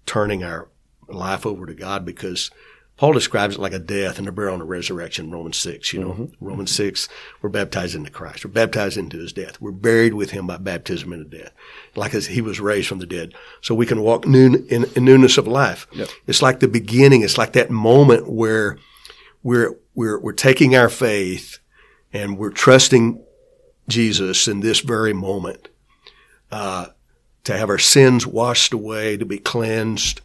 turning 0.07 0.43
our 0.43 0.69
life 1.09 1.45
over 1.45 1.67
to 1.67 1.75
God 1.75 2.05
because 2.07 2.51
Paul 3.03 3.15
describes 3.15 3.57
it 3.57 3.61
like 3.61 3.73
a 3.73 3.81
death 3.81 4.21
and 4.21 4.29
a 4.29 4.33
burial 4.33 4.55
and 4.55 4.63
a 4.63 4.65
resurrection, 4.65 5.33
Romans 5.33 5.57
6. 5.57 5.93
You 5.93 6.01
know, 6.05 6.31
Romans 6.41 6.71
6, 6.71 7.09
we're 7.41 7.51
baptized 7.51 7.97
into 7.97 8.13
Christ. 8.13 8.45
We're 8.45 8.53
baptized 8.53 8.97
into 8.97 9.19
his 9.19 9.33
death. 9.33 9.61
We're 9.61 9.73
buried 9.73 10.15
with 10.15 10.31
him 10.31 10.47
by 10.47 10.59
baptism 10.59 11.13
into 11.13 11.37
death, 11.37 11.51
like 11.97 12.15
as 12.15 12.29
he 12.29 12.41
was 12.41 12.61
raised 12.61 12.87
from 12.87 13.01
the 13.01 13.07
dead. 13.07 13.35
So 13.61 13.75
we 13.75 13.87
can 13.87 14.03
walk 14.03 14.25
noon, 14.25 14.69
in, 14.69 14.85
in 14.95 15.05
newness 15.05 15.37
of 15.37 15.49
life. 15.49 15.89
It's 16.29 16.43
like 16.43 16.61
the 16.61 16.69
beginning. 16.69 17.23
It's 17.23 17.37
like 17.37 17.55
that 17.55 17.73
moment 17.73 18.31
where 18.31 18.79
we're, 19.43 19.75
we're, 19.97 20.21
we're 20.21 20.33
taking 20.33 20.77
our 20.77 20.89
faith 20.89 21.59
and 22.13 22.39
we're 22.39 22.51
trusting 22.51 23.21
Jesus 23.89 24.47
in 24.47 24.61
this 24.61 24.79
very 24.79 25.13
moment 25.13 25.71
uh, 26.53 26.87
to 27.43 27.59
have 27.59 27.69
our 27.69 27.79
sins 27.79 28.29
washed 28.29 28.73
away, 28.73 29.17
to 29.17 29.27
be 29.27 29.39
cleansed. 29.39 30.21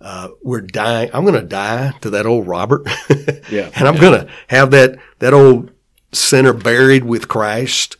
Uh, 0.00 0.28
we're 0.42 0.62
dying. 0.62 1.10
I'm 1.12 1.24
going 1.24 1.40
to 1.40 1.46
die 1.46 1.92
to 2.00 2.10
that 2.10 2.24
old 2.26 2.46
Robert, 2.46 2.86
Yeah. 3.50 3.70
and 3.74 3.86
I'm 3.86 3.96
going 3.96 4.20
to 4.26 4.32
have 4.48 4.70
that 4.70 4.98
that 5.18 5.34
old 5.34 5.70
sinner 6.12 6.52
buried 6.54 7.04
with 7.04 7.28
Christ, 7.28 7.96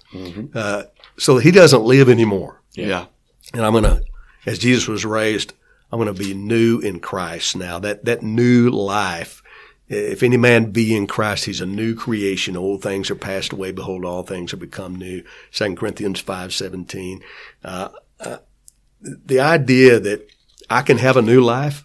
uh, 0.55 0.85
so 1.19 1.35
that 1.35 1.43
he 1.43 1.51
doesn't 1.51 1.83
live 1.85 2.09
anymore. 2.09 2.63
Yeah. 2.73 3.07
And 3.53 3.65
I'm 3.67 3.73
going 3.73 3.85
to, 3.85 4.03
as 4.47 4.59
Jesus 4.59 4.89
was 4.89 5.05
raised, 5.05 5.53
I'm 5.93 5.99
going 6.01 6.13
to 6.15 6.19
be 6.19 6.33
new 6.35 6.79
in 6.81 7.01
Christ 7.01 7.57
now. 7.57 7.79
That 7.79 8.05
that 8.07 8.23
new 8.23 8.71
life. 8.71 9.43
If 9.93 10.23
any 10.23 10.37
man 10.37 10.71
be 10.71 10.95
in 10.95 11.09
Christ, 11.09 11.47
he's 11.47 11.61
a 11.61 11.67
new 11.67 11.97
creation. 11.97 12.57
Old 12.57 12.81
things 12.81 13.11
are 13.11 13.17
passed 13.17 13.53
away. 13.53 13.73
Behold, 13.73 14.05
all 14.05 14.23
things 14.23 14.53
are 14.53 14.57
become 14.57 14.95
new. 14.95 15.25
Second 15.51 15.77
Corinthians 15.79 16.21
five 16.21 16.55
seventeen. 16.55 17.23
Uh, 17.65 17.89
uh, 18.21 18.37
the 19.01 19.41
idea 19.41 19.99
that 19.99 20.29
I 20.71 20.83
can 20.83 20.99
have 20.99 21.17
a 21.17 21.23
new 21.23 21.41
life, 21.41 21.85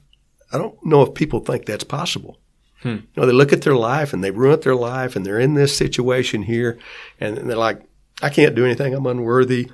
I 0.52 0.58
don't 0.58 0.84
know 0.86 1.02
if 1.02 1.14
people 1.14 1.40
think 1.40 1.66
that's 1.66 1.84
possible. 1.84 2.40
You 2.84 3.04
know, 3.18 3.26
they 3.26 3.34
look 3.34 3.52
at 3.52 3.64
their 3.64 3.76
life 3.76 4.14
and 4.14 4.24
they've 4.24 4.36
ruined 4.36 4.64
their 4.64 4.76
life 4.76 5.16
and 5.16 5.26
they're 5.26 5.40
in 5.40 5.56
this 5.56 5.76
situation 5.76 6.44
here 6.44 6.78
and 7.20 7.38
they're 7.38 7.58
like, 7.58 7.82
I 8.22 8.30
can't 8.30 8.56
do 8.56 8.64
anything. 8.64 8.94
I'm 8.94 9.08
unworthy. 9.08 9.72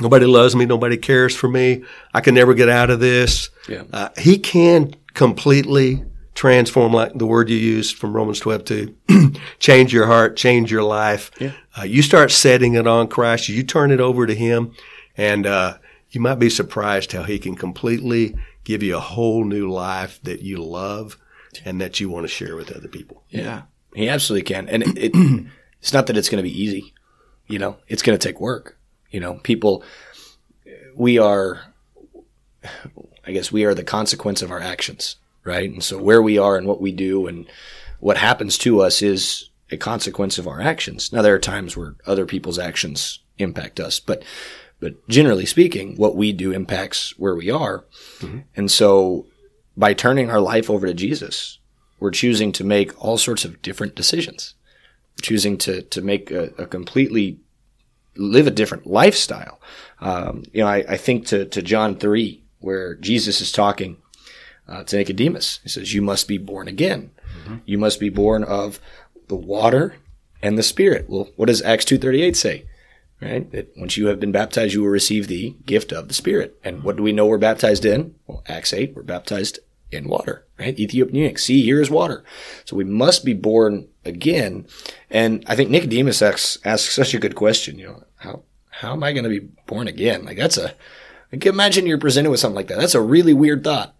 Nobody 0.00 0.26
loves 0.26 0.54
me. 0.54 0.66
Nobody 0.66 0.96
cares 0.96 1.34
for 1.34 1.48
me. 1.48 1.84
I 2.12 2.20
can 2.20 2.34
never 2.34 2.52
get 2.52 2.68
out 2.68 2.90
of 2.90 3.00
this. 3.00 3.48
Yeah. 3.68 3.84
Uh, 3.92 4.08
he 4.18 4.38
can 4.38 4.94
completely 5.14 6.04
transform, 6.34 6.92
like 6.92 7.14
the 7.14 7.26
word 7.26 7.48
you 7.48 7.56
used 7.56 7.96
from 7.96 8.12
Romans 8.12 8.40
12 8.40 8.64
to 8.64 8.94
change 9.58 9.92
your 9.92 10.06
heart, 10.06 10.36
change 10.36 10.70
your 10.70 10.82
life. 10.82 11.30
Yeah. 11.40 11.52
Uh, 11.78 11.84
you 11.84 12.02
start 12.02 12.30
setting 12.30 12.74
it 12.74 12.86
on 12.86 13.08
Christ. 13.08 13.48
You 13.48 13.62
turn 13.62 13.92
it 13.92 14.00
over 14.00 14.26
to 14.26 14.34
Him, 14.34 14.74
and 15.16 15.46
uh, 15.46 15.78
you 16.10 16.20
might 16.20 16.40
be 16.40 16.50
surprised 16.50 17.12
how 17.12 17.22
He 17.22 17.38
can 17.38 17.54
completely 17.54 18.34
give 18.64 18.82
you 18.82 18.96
a 18.96 19.00
whole 19.00 19.44
new 19.44 19.70
life 19.70 20.20
that 20.22 20.40
you 20.40 20.56
love 20.56 21.18
and 21.64 21.80
that 21.80 22.00
you 22.00 22.08
want 22.08 22.24
to 22.24 22.28
share 22.28 22.56
with 22.56 22.72
other 22.72 22.88
people. 22.88 23.22
Yeah. 23.28 23.62
He 23.94 24.08
absolutely 24.08 24.44
can. 24.44 24.68
And 24.68 24.82
it, 24.82 24.98
it 24.98 25.46
it's 25.80 25.92
not 25.92 26.06
that 26.06 26.16
it's 26.16 26.28
going 26.28 26.42
to 26.42 26.48
be 26.48 26.62
easy. 26.62 26.94
You 27.46 27.58
know, 27.58 27.76
it's 27.88 28.02
going 28.02 28.18
to 28.18 28.28
take 28.28 28.40
work. 28.40 28.78
You 29.10 29.20
know, 29.20 29.34
people, 29.34 29.84
we 30.96 31.18
are, 31.18 31.60
I 33.26 33.32
guess 33.32 33.52
we 33.52 33.64
are 33.64 33.74
the 33.74 33.84
consequence 33.84 34.42
of 34.42 34.50
our 34.50 34.60
actions, 34.60 35.16
right? 35.44 35.70
And 35.70 35.84
so 35.84 36.02
where 36.02 36.22
we 36.22 36.38
are 36.38 36.56
and 36.56 36.66
what 36.66 36.80
we 36.80 36.90
do 36.90 37.26
and 37.26 37.46
what 38.00 38.16
happens 38.16 38.58
to 38.58 38.80
us 38.80 39.02
is 39.02 39.50
a 39.70 39.76
consequence 39.76 40.38
of 40.38 40.48
our 40.48 40.60
actions. 40.60 41.12
Now, 41.12 41.22
there 41.22 41.34
are 41.34 41.38
times 41.38 41.76
where 41.76 41.94
other 42.06 42.26
people's 42.26 42.58
actions 42.58 43.20
impact 43.38 43.78
us, 43.78 44.00
but, 44.00 44.24
but 44.80 45.06
generally 45.08 45.46
speaking, 45.46 45.96
what 45.96 46.16
we 46.16 46.32
do 46.32 46.52
impacts 46.52 47.18
where 47.18 47.34
we 47.34 47.50
are. 47.50 47.84
And 48.56 48.70
so 48.70 49.26
by 49.76 49.94
turning 49.94 50.30
our 50.30 50.40
life 50.40 50.68
over 50.70 50.86
to 50.86 50.94
Jesus, 50.94 51.58
we're 52.00 52.10
choosing 52.10 52.52
to 52.52 52.64
make 52.64 52.92
all 53.02 53.18
sorts 53.18 53.44
of 53.44 53.62
different 53.62 53.94
decisions. 53.94 54.54
choosing 55.22 55.56
to 55.58 55.82
to 55.82 56.02
make 56.02 56.30
a, 56.30 56.52
a 56.58 56.66
completely 56.66 57.38
live 58.16 58.46
a 58.46 58.50
different 58.50 58.86
lifestyle. 58.86 59.60
Um, 60.00 60.42
you 60.52 60.60
know, 60.60 60.68
I, 60.68 60.84
I 60.88 60.96
think 60.96 61.26
to 61.26 61.44
to 61.46 61.62
John 61.62 61.96
three 61.96 62.42
where 62.60 62.96
Jesus 62.96 63.40
is 63.40 63.52
talking 63.52 63.96
uh, 64.68 64.82
to 64.84 64.96
Nicodemus. 64.96 65.60
He 65.62 65.68
says, 65.68 65.94
"You 65.94 66.02
must 66.02 66.28
be 66.28 66.38
born 66.38 66.68
again. 66.68 67.10
You 67.64 67.78
must 67.78 68.00
be 68.00 68.10
born 68.10 68.42
of 68.44 68.80
the 69.28 69.36
water 69.36 69.94
and 70.42 70.58
the 70.58 70.62
Spirit." 70.62 71.06
Well, 71.08 71.28
what 71.36 71.46
does 71.46 71.62
Acts 71.62 71.84
two 71.84 71.98
thirty 71.98 72.22
eight 72.22 72.36
say? 72.36 72.66
Right, 73.24 73.50
that 73.52 73.72
once 73.74 73.96
you 73.96 74.08
have 74.08 74.20
been 74.20 74.32
baptized, 74.32 74.74
you 74.74 74.82
will 74.82 74.90
receive 74.90 75.28
the 75.28 75.56
gift 75.64 75.92
of 75.92 76.08
the 76.08 76.14
Spirit. 76.14 76.60
And 76.62 76.82
what 76.82 76.96
do 76.96 77.02
we 77.02 77.12
know 77.12 77.24
we're 77.24 77.38
baptized 77.38 77.86
in? 77.86 78.14
Well, 78.26 78.44
Acts 78.46 78.74
eight, 78.74 78.94
we're 78.94 79.02
baptized 79.02 79.60
in 79.90 80.08
water. 80.08 80.44
Right, 80.58 80.78
Ethiopian 80.78 81.16
eunuch. 81.16 81.38
See, 81.38 81.62
here 81.62 81.80
is 81.80 81.90
water. 81.90 82.22
So 82.66 82.76
we 82.76 82.84
must 82.84 83.24
be 83.24 83.32
born 83.32 83.88
again. 84.04 84.66
And 85.10 85.42
I 85.46 85.56
think 85.56 85.70
Nicodemus 85.70 86.20
asks, 86.20 86.58
asks 86.66 86.94
such 86.94 87.14
a 87.14 87.18
good 87.18 87.34
question. 87.34 87.78
You 87.78 87.86
know, 87.86 88.04
how 88.16 88.42
how 88.68 88.92
am 88.92 89.02
I 89.02 89.12
going 89.12 89.24
to 89.24 89.30
be 89.30 89.48
born 89.66 89.88
again? 89.88 90.24
Like 90.24 90.36
that's 90.36 90.58
a 90.58 90.74
imagine 91.32 91.86
you're 91.86 91.98
presented 91.98 92.30
with 92.30 92.40
something 92.40 92.56
like 92.56 92.68
that. 92.68 92.78
That's 92.78 92.94
a 92.94 93.00
really 93.00 93.32
weird 93.32 93.64
thought. 93.64 93.94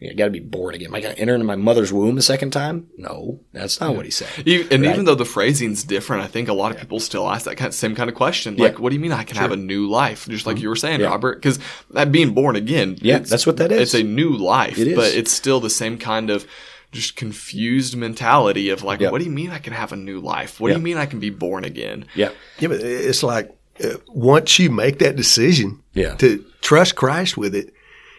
You 0.00 0.14
got 0.14 0.26
to 0.26 0.30
be 0.30 0.38
born 0.38 0.76
again. 0.76 0.88
Am 0.88 0.94
I 0.94 1.00
going 1.00 1.14
to 1.16 1.20
enter 1.20 1.34
into 1.34 1.44
my 1.46 1.56
mother's 1.56 1.92
womb 1.92 2.18
a 2.18 2.22
second 2.22 2.52
time? 2.52 2.86
No, 2.96 3.40
that's 3.52 3.80
not 3.80 3.96
what 3.96 4.04
he 4.04 4.12
said. 4.12 4.28
E- 4.46 4.64
And 4.70 4.84
Right. 4.84 4.92
even 4.92 5.06
though 5.06 5.16
the 5.16 5.24
phrasing's 5.24 5.82
different, 5.82 6.22
I 6.22 6.28
think 6.28 6.48
a 6.48 6.52
lot 6.52 6.70
of 6.70 6.78
people 6.78 7.00
still 7.00 7.28
ask 7.28 7.46
that 7.46 7.56
kind 7.56 7.68
of, 7.68 7.74
same 7.74 7.96
kind 7.96 8.08
of 8.08 8.14
question. 8.14 8.56
Like, 8.56 8.78
what 8.78 8.90
do 8.90 8.94
you 8.94 9.00
mean 9.00 9.10
I 9.10 9.24
can 9.24 9.36
have 9.38 9.50
a 9.50 9.56
new 9.56 9.88
life? 9.88 10.28
Just 10.28 10.46
like 10.46 10.60
you 10.60 10.68
were 10.68 10.76
saying, 10.76 10.94
Mm-hmm. 11.00 11.02
Yeah. 11.02 11.08
Robert, 11.10 11.36
because 11.42 11.58
that 11.94 12.12
being 12.12 12.32
born 12.32 12.54
again, 12.54 12.96
Yeah, 13.02 13.18
that's 13.18 13.44
what 13.46 13.56
that 13.56 13.72
is. 13.72 13.80
It's 13.80 13.94
a 13.94 14.04
new 14.04 14.36
life, 14.36 14.78
It 14.78 14.88
is. 14.88 14.96
but 14.96 15.14
it's 15.14 15.32
still 15.32 15.58
the 15.58 15.70
same 15.70 15.98
kind 15.98 16.30
of 16.30 16.46
just 16.92 17.16
confused 17.16 17.96
mentality 17.96 18.70
of 18.70 18.84
like, 18.84 19.00
Yeah. 19.00 19.10
what 19.10 19.18
do 19.18 19.24
you 19.24 19.30
mean 19.32 19.50
I 19.50 19.58
can 19.58 19.72
have 19.72 19.92
a 19.92 19.96
new 19.96 20.20
life? 20.20 20.60
What 20.60 20.68
do 20.68 20.74
you 20.76 20.82
mean 20.82 20.96
I 20.96 21.06
can 21.06 21.18
be 21.18 21.30
born 21.30 21.64
again? 21.64 22.04
Yeah, 22.14 22.30
Yeah, 22.60 22.68
but 22.68 22.80
it's 22.80 23.22
like 23.24 23.50
uh, 23.82 23.94
once 24.08 24.58
you 24.60 24.70
make 24.70 25.00
that 25.00 25.16
decision 25.16 25.80
Yeah. 25.92 26.14
to 26.16 26.44
trust 26.62 26.94
Christ 26.94 27.36
with 27.36 27.54
it, 27.54 27.72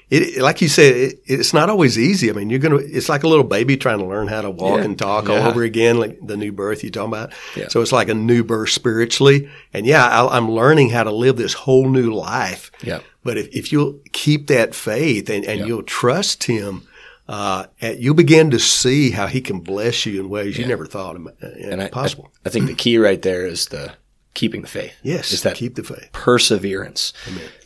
it 0.09 0.41
like 0.41 0.61
you 0.61 0.67
said, 0.67 0.95
it, 0.95 1.21
it's 1.25 1.53
not 1.53 1.69
always 1.69 1.97
easy. 1.99 2.29
I 2.29 2.33
mean, 2.33 2.49
you're 2.49 2.59
gonna. 2.59 2.77
It's 2.77 3.09
like 3.09 3.23
a 3.23 3.27
little 3.27 3.43
baby 3.43 3.77
trying 3.77 3.99
to 3.99 4.05
learn 4.05 4.27
how 4.27 4.41
to 4.41 4.49
walk 4.49 4.79
Yeah. 4.79 4.85
and 4.85 4.97
talk 4.97 5.27
Yeah. 5.27 5.35
all 5.41 5.47
over 5.49 5.63
again, 5.63 5.99
like 5.99 6.17
the 6.25 6.35
new 6.37 6.51
birth 6.51 6.83
you're 6.83 6.91
talking 6.91 7.13
about. 7.13 7.33
Yeah. 7.55 7.67
So 7.67 7.81
it's 7.81 7.91
like 7.91 8.09
a 8.09 8.13
new 8.15 8.43
birth 8.43 8.69
spiritually, 8.69 9.49
and 9.73 9.85
yeah, 9.85 10.07
I, 10.07 10.35
I'm 10.37 10.49
learning 10.49 10.89
how 10.89 11.03
to 11.03 11.11
live 11.11 11.37
this 11.37 11.53
whole 11.53 11.87
new 11.89 12.13
life. 12.13 12.71
Yeah. 12.81 13.01
But 13.23 13.37
if, 13.37 13.47
if 13.55 13.71
you'll 13.71 13.99
keep 14.11 14.47
that 14.47 14.73
faith 14.73 15.29
and, 15.29 15.43
and 15.45 15.67
you'll 15.67 15.83
trust 15.83 16.45
Him, 16.45 16.87
uh, 17.27 17.65
you'll 17.79 18.15
begin 18.15 18.49
to 18.51 18.59
see 18.59 19.11
how 19.11 19.27
He 19.27 19.41
can 19.41 19.59
bless 19.59 20.05
you 20.05 20.19
in 20.21 20.29
ways 20.29 20.57
you 20.57 20.65
never 20.65 20.85
thought 20.87 21.17
uh, 21.17 21.47
and 21.65 21.81
I, 21.83 21.89
possible. 21.89 22.31
I, 22.45 22.47
I 22.47 22.51
think 22.51 22.65
the 22.67 22.73
key 22.73 22.97
right 22.97 23.21
there 23.21 23.45
is 23.45 23.67
the 23.67 23.91
keeping 24.33 24.61
the 24.61 24.67
faith. 24.67 24.93
yes, 25.03 25.31
is 25.33 25.43
that 25.43 25.57
keep 25.57 25.75
the 25.75 25.83
faith. 25.83 26.09
perseverance 26.13 27.13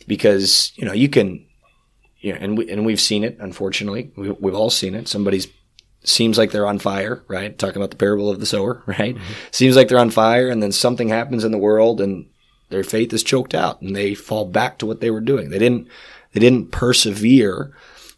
because 0.06 0.72
you 0.76 0.84
know 0.84 0.92
you 0.92 1.08
can 1.08 1.46
know 2.32 2.38
and 2.40 2.58
we 2.58 2.70
and 2.70 2.84
we've 2.84 3.00
seen 3.00 3.24
it 3.24 3.36
unfortunately. 3.40 4.12
We, 4.16 4.30
we've 4.30 4.54
all 4.54 4.70
seen 4.70 4.94
it. 4.94 5.08
Somebody's 5.08 5.48
seems 6.02 6.36
like 6.36 6.50
they're 6.50 6.66
on 6.66 6.78
fire 6.78 7.22
right? 7.28 7.58
Talking 7.58 7.76
about 7.76 7.90
the 7.90 7.96
parable 7.96 8.28
of 8.30 8.40
the 8.40 8.46
sower 8.46 8.82
right? 8.86 9.14
Mm-hmm. 9.14 9.32
Seems 9.50 9.76
like 9.76 9.88
they're 9.88 9.98
on 9.98 10.10
fire 10.10 10.48
and 10.48 10.62
then 10.62 10.72
something 10.72 11.08
happens 11.08 11.44
in 11.44 11.52
the 11.52 11.58
world 11.58 12.00
and 12.00 12.26
their 12.70 12.84
faith 12.84 13.12
is 13.12 13.22
choked 13.22 13.54
out 13.54 13.80
and 13.80 13.94
they 13.94 14.14
fall 14.14 14.44
back 14.46 14.78
to 14.78 14.86
what 14.86 15.00
they 15.00 15.10
were 15.10 15.20
doing. 15.20 15.50
They 15.50 15.58
didn't 15.58 15.88
they 16.32 16.40
didn't 16.40 16.72
persevere 16.72 17.72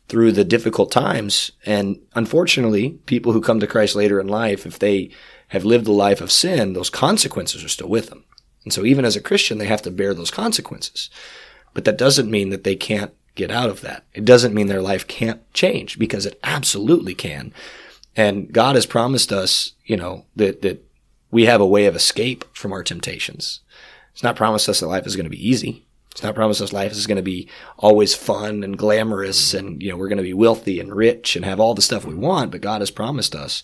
through 0.09 0.33
the 0.33 0.45
difficult 0.45 0.93
times 0.93 1.53
and 1.65 2.01
unfortunately 2.15 2.91
people 3.07 3.33
who 3.33 3.41
come 3.41 3.61
to 3.61 3.67
Christ 3.67 3.97
later 3.97 4.21
in 4.21 4.29
life 4.29 4.67
if 4.67 4.79
they 4.79 5.11
have 5.49 5.65
lived 5.65 5.87
a 5.87 5.93
life 5.93 6.21
of 6.21 6.33
sin 6.33 6.73
those 6.73 6.91
consequences 6.91 7.65
are 7.65 7.69
still 7.69 7.89
with 7.89 8.09
them. 8.09 8.25
And 8.67 8.73
so 8.73 8.85
even 8.85 9.05
as 9.05 9.15
a 9.15 9.21
Christian, 9.21 9.59
they 9.59 9.67
have 9.67 9.83
to 9.83 9.93
bear 9.93 10.13
those 10.13 10.33
consequences. 10.33 11.09
But 11.73 11.85
that 11.85 11.97
doesn't 11.97 12.29
mean 12.31 12.51
that 12.51 12.65
they 12.65 12.75
can't 12.75 13.13
get 13.37 13.51
out 13.51 13.71
of 13.71 13.83
that. 13.83 14.05
It 14.13 14.25
doesn't 14.25 14.55
mean 14.55 14.67
their 14.67 14.83
life 14.83 15.07
can't 15.07 15.41
change 15.55 15.99
because 15.99 16.27
it 16.27 16.39
absolutely 16.43 17.15
can. 17.15 17.53
And 18.17 18.53
God 18.53 18.75
has 18.75 18.87
promised 18.87 19.33
us, 19.33 19.73
you 19.85 19.97
know, 19.97 20.25
that, 20.35 20.63
that 20.63 20.83
we 21.31 21.45
have 21.45 21.61
a 21.61 21.67
way 21.67 21.87
of 21.87 21.95
escape 21.95 22.45
from 22.57 22.73
our 22.73 22.83
temptations. 22.83 23.61
It's 24.13 24.23
not 24.23 24.37
promised 24.37 24.69
us 24.69 24.81
that 24.81 24.89
life 24.89 25.07
is 25.07 25.15
going 25.15 25.25
to 25.25 25.31
be 25.31 25.49
easy. 25.49 25.85
It's 26.11 26.23
not 26.23 26.35
promised 26.35 26.63
us 26.63 26.73
life 26.73 26.93
is 26.93 27.07
going 27.07 27.17
to 27.17 27.23
be 27.23 27.47
always 27.77 28.15
fun 28.15 28.65
and 28.65 28.79
glamorous 28.79 29.53
and, 29.53 29.83
you 29.83 29.91
know, 29.91 29.99
we're 29.99 30.09
going 30.09 30.17
to 30.17 30.23
be 30.23 30.33
wealthy 30.33 30.81
and 30.81 30.95
rich 30.95 31.37
and 31.37 31.45
have 31.45 31.61
all 31.61 31.75
the 31.75 31.83
stuff 31.83 32.07
we 32.07 32.15
want, 32.15 32.51
but 32.51 32.63
God 32.63 32.81
has 32.81 32.91
promised 32.91 33.35
us 33.35 33.63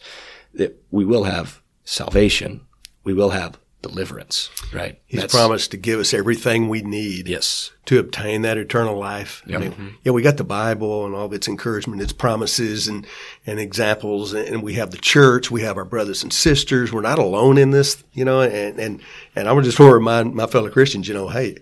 that 0.53 0.85
we 0.91 1.07
will 1.07 1.25
have 1.25 1.63
salvation. 1.85 2.61
We 3.05 3.15
will 3.15 3.31
have 3.31 3.59
deliverance, 3.83 4.49
right? 4.73 4.99
He's 5.07 5.21
That's- 5.21 5.35
promised 5.35 5.73
to 5.73 5.77
give 5.77 6.01
us 6.01 6.15
everything 6.15 6.69
we 6.69 6.83
need 6.83 7.29
Yes. 7.29 7.73
to 7.87 7.99
obtain 7.99 8.43
that 8.43 8.57
eternal 8.57 8.99
life. 8.99 9.43
I 9.49 9.59
mean, 9.59 9.73
mm-hmm. 9.73 9.89
yeah, 10.05 10.13
we 10.13 10.23
got 10.23 10.37
the 10.37 10.45
Bible 10.45 11.05
and 11.05 11.15
all 11.15 11.27
of 11.27 11.33
its 11.33 11.49
encouragement, 11.49 12.01
its 12.01 12.13
promises 12.13 12.89
and, 12.89 13.07
and 13.47 13.59
examples, 13.59 14.33
and 14.33 14.63
we 14.63 14.75
have 14.75 14.93
the 14.93 14.97
church, 14.99 15.51
we 15.51 15.63
have 15.63 15.77
our 15.77 15.85
brothers 15.85 16.23
and 16.23 16.33
sisters. 16.33 16.93
We're 16.93 17.01
not 17.03 17.19
alone 17.19 17.59
in 17.59 17.71
this, 17.73 18.03
you 18.13 18.25
know, 18.25 18.41
and, 18.41 18.79
and, 18.79 19.03
and 19.35 19.49
I 19.49 19.53
would 19.53 19.65
just 19.65 19.79
want 19.81 19.91
to 19.91 19.95
remind 19.95 20.35
my 20.35 20.47
fellow 20.47 20.71
Christians, 20.71 21.09
you 21.09 21.15
know, 21.15 21.29
hey, 21.29 21.57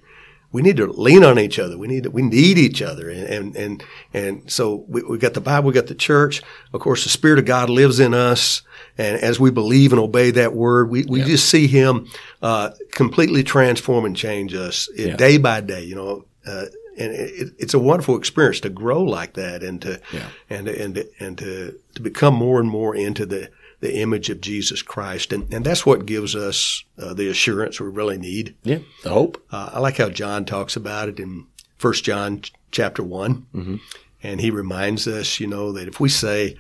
we 0.53 0.63
need 0.63 0.77
to 0.79 0.87
lean 0.87 1.23
on 1.25 1.39
each 1.39 1.59
other. 1.59 1.79
We 1.79 1.87
need 1.87 2.03
to, 2.05 2.11
we 2.11 2.23
need 2.23 2.59
each 2.59 2.83
other. 2.83 3.09
And, 3.09 3.25
and, 3.27 3.57
and, 3.57 3.85
and 4.13 4.51
so 4.51 4.85
we, 4.89 5.03
we 5.03 5.17
got 5.19 5.35
the 5.35 5.41
Bible, 5.41 5.69
we 5.69 5.75
got 5.75 5.87
the 5.87 5.95
church. 5.95 6.43
Of 6.73 6.81
course, 6.81 7.05
the 7.05 7.11
Spirit 7.11 7.39
of 7.39 7.45
God 7.45 7.71
lives 7.71 8.01
in 8.01 8.15
us. 8.15 8.63
And 8.99 9.17
as 9.23 9.39
we 9.39 9.51
believe 9.51 9.93
and 9.93 10.01
obey 10.01 10.33
that 10.33 10.53
word, 10.55 10.91
we, 10.91 11.05
we 11.09 11.23
just 11.23 11.49
see 11.49 11.67
him, 11.69 12.09
uh, 12.43 12.71
completely 12.91 13.43
transform 13.45 14.05
and 14.05 14.17
change 14.17 14.53
us 14.55 14.89
uh, 14.99 15.03
Yeah. 15.03 15.17
day 15.17 15.39
by 15.39 15.61
day, 15.61 15.85
you 15.85 15.95
know, 15.95 16.25
uh, 16.47 16.67
and 16.99 17.13
it, 17.13 17.53
it's 17.59 17.73
a 17.75 17.79
wonderful 17.79 18.17
experience 18.17 18.61
to 18.61 18.69
grow 18.69 19.03
like 19.03 19.35
that 19.35 19.63
and 19.63 19.81
to, 19.83 20.01
Yeah. 20.13 20.27
and, 20.51 20.69
and, 20.69 21.05
and 21.21 21.39
to, 21.39 21.79
to 21.95 22.03
become 22.03 22.35
more 22.35 22.59
and 22.61 22.69
more 22.69 22.95
into 22.97 23.25
the, 23.25 23.49
the 23.81 23.97
image 23.99 24.29
of 24.31 24.41
Jesus 24.41 24.83
Christ. 24.83 25.33
And, 25.33 25.53
and 25.53 25.65
that's 25.65 25.85
what 25.87 26.07
gives 26.07 26.37
us 26.37 26.85
uh, 26.99 27.15
the 27.15 27.29
assurance 27.29 27.81
we 27.81 27.89
really 27.89 28.19
need. 28.19 28.55
Yeah. 28.63 28.79
The 29.03 29.11
hope. 29.11 29.43
Uh, 29.51 29.71
I 29.75 29.79
like 29.81 29.97
how 29.97 30.11
John 30.11 30.45
talks 30.45 30.77
about 30.77 31.09
it 31.09 31.19
in 31.19 31.47
First 31.79 32.05
John 32.05 32.43
ch- 32.43 32.53
chapter 32.71 33.03
one, 33.03 33.47
Mm-hmm. 33.55 33.77
and 34.23 34.41
he 34.41 34.51
reminds 34.51 35.09
us, 35.09 35.41
you 35.41 35.47
know, 35.47 35.73
that 35.73 35.89
if 35.89 35.99
we 35.99 36.09
say 36.11 36.57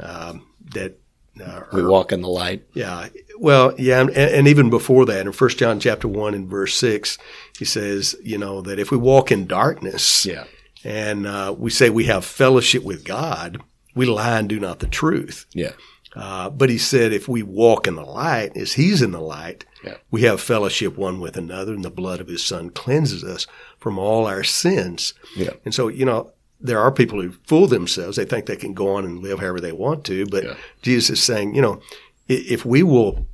um, 0.00 0.46
that, 0.74 0.98
uh, 1.44 1.60
We 1.72 1.84
walk 1.84 2.10
in 2.12 2.22
the 2.22 2.28
light. 2.28 2.64
yeah, 2.74 3.08
well, 3.38 3.74
yeah, 3.78 4.00
and, 4.00 4.10
and 4.10 4.48
even 4.48 4.70
before 4.70 5.04
that, 5.06 5.26
in 5.26 5.32
First 5.32 5.58
John 5.58 5.78
chapter 5.80 6.08
one 6.08 6.34
and 6.34 6.48
verse 6.48 6.74
six, 6.76 7.18
he 7.58 7.64
says, 7.64 8.16
you 8.22 8.38
know, 8.38 8.60
that 8.62 8.78
if 8.80 8.90
we 8.90 8.96
walk 8.96 9.30
in 9.32 9.46
darkness, 9.46 10.26
Yeah. 10.26 10.44
and 10.84 11.26
uh, 11.26 11.54
we 11.56 11.70
say 11.70 11.88
we 11.90 12.04
have 12.04 12.24
fellowship 12.24 12.82
with 12.82 13.04
God, 13.04 13.60
we 13.94 14.06
lie 14.06 14.38
and 14.40 14.48
do 14.48 14.58
not 14.58 14.80
the 14.80 14.86
truth. 14.88 15.46
Yeah. 15.52 15.72
Uh, 16.14 16.48
but 16.50 16.70
he 16.70 16.78
said, 16.78 17.12
if 17.12 17.26
we 17.28 17.42
walk 17.42 17.86
in 17.86 17.96
the 17.96 18.04
light, 18.04 18.56
as 18.56 18.74
he's 18.74 19.02
in 19.02 19.10
the 19.10 19.20
light, 19.20 19.64
Yeah. 19.84 19.96
we 20.10 20.22
have 20.22 20.40
fellowship 20.40 20.96
one 20.96 21.20
with 21.20 21.36
another, 21.36 21.74
and 21.74 21.84
the 21.84 21.90
blood 21.90 22.20
of 22.20 22.28
his 22.28 22.44
son 22.44 22.70
cleanses 22.70 23.24
us 23.24 23.46
from 23.78 23.98
all 23.98 24.26
our 24.26 24.44
sins. 24.44 25.14
Yeah. 25.36 25.50
And 25.64 25.74
so, 25.74 25.88
you 25.88 26.04
know, 26.04 26.30
there 26.60 26.78
are 26.80 26.92
people 26.92 27.20
who 27.20 27.32
fool 27.46 27.66
themselves. 27.66 28.16
They 28.16 28.24
think 28.24 28.46
they 28.46 28.56
can 28.56 28.74
go 28.74 28.94
on 28.94 29.04
and 29.04 29.22
live 29.22 29.40
however 29.40 29.60
they 29.60 29.72
want 29.72 30.04
to. 30.04 30.24
But 30.26 30.44
Yeah. 30.44 30.54
Jesus 30.82 31.18
is 31.18 31.22
saying, 31.22 31.54
you 31.56 31.62
know, 31.62 31.80
if 32.28 32.64
we 32.64 32.82
will, 32.82 33.26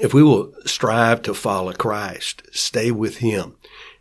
if 0.00 0.12
we 0.12 0.22
will 0.22 0.52
strive 0.66 1.22
to 1.22 1.34
follow 1.34 1.72
Christ, 1.72 2.42
stay 2.52 2.90
with 2.90 3.18
him, 3.18 3.54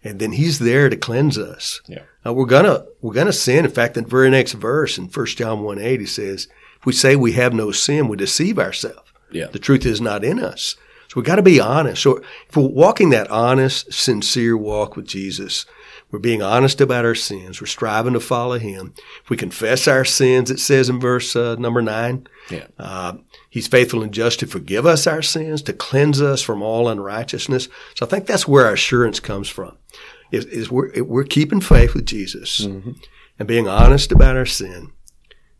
and 0.03 0.19
then 0.19 0.34
he's 0.34 0.60
there 0.60 0.89
to 0.89 0.97
cleanse 0.97 1.38
us. 1.38 1.82
Yeah. 1.88 2.01
Uh, 2.25 2.34
we're 2.34 2.45
gonna 2.45 2.84
we're 3.01 3.13
gonna 3.13 3.32
sin. 3.32 3.63
In 3.63 3.71
fact, 3.71 3.95
in 3.95 4.03
the 4.03 4.10
very 4.10 4.30
next 4.30 4.51
verse 4.53 4.97
in 4.97 5.06
1 5.06 5.25
John 5.27 5.62
1 5.63 5.80
8, 5.80 5.99
he 6.01 6.06
says, 6.06 6.47
if 6.79 6.85
we 6.85 6.93
say 6.93 7.15
we 7.15 7.33
have 7.33 7.53
no 7.53 7.71
sin, 7.71 8.07
we 8.07 8.17
deceive 8.17 8.57
ourselves. 8.59 9.11
Yeah. 9.31 9.47
The 9.47 9.59
truth 9.59 9.85
is 9.85 9.99
not 10.01 10.23
in 10.23 10.39
us. 10.39 10.75
So 11.09 11.19
we 11.19 11.25
got 11.25 11.35
to 11.37 11.41
be 11.41 11.59
honest. 11.59 12.01
So 12.01 12.17
if 12.49 12.55
we're 12.55 12.67
walking 12.67 13.11
that 13.11 13.29
honest, 13.31 13.93
sincere 13.93 14.57
walk 14.57 14.95
with 14.95 15.07
Jesus, 15.07 15.65
we're 16.11 16.19
being 16.19 16.41
honest 16.41 16.79
about 16.81 17.05
our 17.05 17.15
sins. 17.15 17.59
We're 17.59 17.67
striving 17.67 18.13
to 18.13 18.19
follow 18.19 18.59
Him. 18.59 18.93
If 19.23 19.29
we 19.29 19.35
confess 19.37 19.87
our 19.87 20.05
sins, 20.05 20.49
it 20.51 20.59
says 20.59 20.89
in 20.89 20.99
verse 20.99 21.35
uh, 21.35 21.55
number 21.55 21.81
nine, 21.81 22.27
Yeah. 22.49 22.67
uh, 22.79 23.13
He's 23.49 23.67
faithful 23.67 24.03
and 24.03 24.13
just 24.13 24.39
to 24.41 24.47
forgive 24.47 24.85
us 24.85 25.07
our 25.07 25.21
sins, 25.21 25.61
to 25.63 25.73
cleanse 25.73 26.21
us 26.21 26.41
from 26.41 26.61
all 26.61 26.87
unrighteousness. 26.89 27.67
So 27.95 28.05
I 28.05 28.09
think 28.09 28.25
that's 28.25 28.47
where 28.47 28.65
our 28.65 28.73
assurance 28.73 29.19
comes 29.19 29.49
from. 29.49 29.77
Is, 30.31 30.45
is 30.45 30.69
we're, 30.69 30.91
we're 31.03 31.23
keeping 31.23 31.61
faith 31.61 31.93
with 31.93 32.05
Jesus 32.05 32.59
and 32.59 33.47
being 33.47 33.67
honest 33.69 34.11
about 34.11 34.35
our 34.35 34.45
sin. 34.45 34.91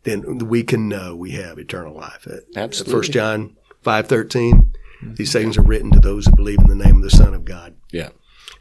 Then 0.08 0.38
we 0.48 0.62
can 0.62 0.88
know 0.88 1.14
we 1.14 1.32
have 1.32 1.58
eternal 1.58 1.94
life. 1.94 2.26
Absolutely. 2.56 2.92
First 2.92 3.12
John 3.12 3.56
five 3.82 4.06
thirteen. 4.08 4.72
These 5.02 5.32
things 5.32 5.56
are 5.58 5.62
written 5.62 5.90
to 5.92 6.00
those 6.00 6.26
who 6.26 6.34
believe 6.34 6.58
in 6.60 6.66
the 6.66 6.74
name 6.84 6.96
of 6.96 7.02
the 7.02 7.10
Son 7.10 7.32
of 7.32 7.44
God, 7.44 7.76
Yeah. 7.92 8.08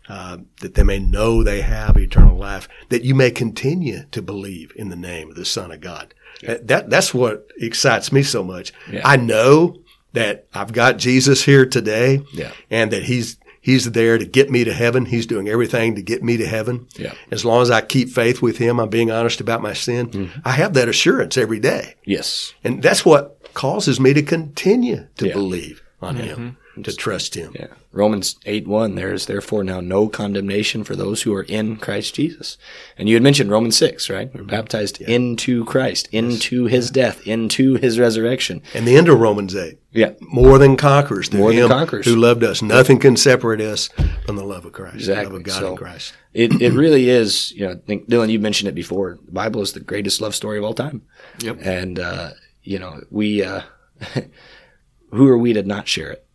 uh, 0.08 0.38
that 0.62 0.76
they 0.76 0.84
may 0.84 1.00
know 1.00 1.42
they 1.42 1.62
have 1.62 1.98
eternal 1.98 2.38
life, 2.38 2.70
that 2.90 3.04
you 3.04 3.16
may 3.16 3.32
continue 3.32 4.04
to 4.12 4.22
believe 4.22 4.72
in 4.76 4.90
the 4.90 4.96
name 4.96 5.30
of 5.32 5.36
the 5.36 5.46
Son 5.46 5.72
of 5.72 5.82
God. 5.82 6.14
That 6.44 6.90
that's 6.92 7.12
what 7.14 7.48
excites 7.58 8.12
me 8.12 8.22
so 8.22 8.44
much. 8.44 8.72
Yeah. 8.92 9.02
I 9.04 9.16
know 9.18 9.78
that 10.14 10.46
I've 10.54 10.74
got 10.74 10.98
Jesus 11.00 11.44
here 11.44 11.66
today, 11.66 12.22
Yeah. 12.34 12.52
and 12.70 12.92
that 12.92 13.04
He's 13.04 13.38
He's 13.68 13.92
there 13.92 14.18
to 14.18 14.24
get 14.26 14.50
me 14.50 14.64
to 14.64 14.74
heaven. 14.74 15.06
He's 15.06 15.26
doing 15.26 15.50
everything 15.50 15.96
to 15.96 16.02
get 16.02 16.24
me 16.24 16.38
to 16.38 16.48
heaven. 16.48 16.88
Yeah. 16.96 17.14
As 17.32 17.44
long 17.44 17.62
as 17.62 17.70
I 17.70 17.82
keep 17.82 18.08
faith 18.08 18.42
with 18.42 18.60
Him, 18.60 18.80
I'm 18.80 18.88
being 18.88 19.12
honest 19.12 19.42
about 19.42 19.62
my 19.62 19.74
sin. 19.74 20.10
Mm-hmm. 20.10 20.40
I 20.46 20.52
have 20.52 20.74
that 20.76 20.88
assurance 20.88 21.36
every 21.38 21.60
day. 21.60 21.96
Yes. 22.06 22.54
And 22.64 22.82
that's 22.82 23.04
what 23.06 23.54
causes 23.54 24.00
me 24.00 24.14
to 24.14 24.22
continue 24.24 25.08
to 25.18 25.26
Yeah. 25.26 25.32
Mm-hmm. 25.34 25.40
believe 25.42 25.84
on 26.02 26.16
him, 26.16 26.58
to 26.84 26.96
trust 26.96 27.36
him. 27.36 27.54
Yeah. 27.60 27.68
Romans 27.92 28.36
8 28.46 28.68
1, 28.68 28.96
there 28.96 29.13
is 29.13 29.26
therefore 29.26 29.63
now 29.63 29.80
no 29.80 30.08
condemnation 30.08 30.84
for 30.84 30.96
those 30.96 31.24
who 31.24 31.34
are 31.34 31.44
in 31.44 31.78
Christ 31.78 32.16
Jesus. 32.16 32.58
And 32.98 33.08
you 33.10 33.16
had 33.16 33.24
mentioned 33.24 33.50
Romans 33.50 33.78
6, 33.78 34.10
right? 34.10 34.34
We're 34.34 34.44
baptized 34.44 35.02
into 35.02 35.66
Christ, 35.66 36.08
into 36.12 36.66
his 36.66 36.92
death, 36.92 37.26
into 37.26 37.76
his 37.76 38.00
resurrection. 38.00 38.62
And 38.74 38.88
the 38.88 38.96
end 38.98 39.10
of 39.10 39.20
Romans 39.20 39.56
8, 39.56 39.80
Yeah. 39.92 40.12
more 40.22 40.58
than 40.60 40.78
conquerors 40.78 41.34
More 41.34 41.52
than 41.54 41.68
conquerors. 41.70 42.06
who 42.06 42.16
loved 42.16 42.44
us. 42.44 42.62
Nothing 42.62 43.00
can 43.00 43.18
separate 43.18 43.62
us 43.62 43.90
from 44.26 44.36
the 44.36 44.44
love 44.44 44.66
of 44.66 44.74
Christ, 44.74 45.06
the 45.06 45.16
love 45.16 45.34
Exactly. 45.34 45.38
of 45.38 45.44
God 45.44 45.60
So- 45.60 45.72
in 45.72 45.78
Christ. 45.78 46.13
It, 46.34 46.62
it 46.62 46.74
really 46.74 47.10
is, 47.10 47.52
you 47.54 47.66
know, 47.66 47.72
I 47.72 47.76
think, 47.88 48.08
Dylan, 48.08 48.30
you 48.30 48.38
mentioned 48.40 48.70
it 48.70 48.76
before. 48.76 49.18
The 49.26 49.32
Bible 49.32 49.62
is 49.63 49.72
the 49.74 49.80
greatest 49.80 50.22
love 50.22 50.36
story 50.36 50.60
of 50.60 50.63
all 50.63 50.76
time. 50.76 51.02
Yep. 51.42 51.58
And, 51.62 51.98
uh, 52.00 52.30
you 52.62 52.78
know, 52.78 53.02
we, 53.10 53.42
uh, 53.44 53.62
who 55.12 55.28
are 55.28 55.38
we 55.38 55.54
to 55.54 55.63
not 55.63 55.88
share 55.88 56.12
it? 56.12 56.27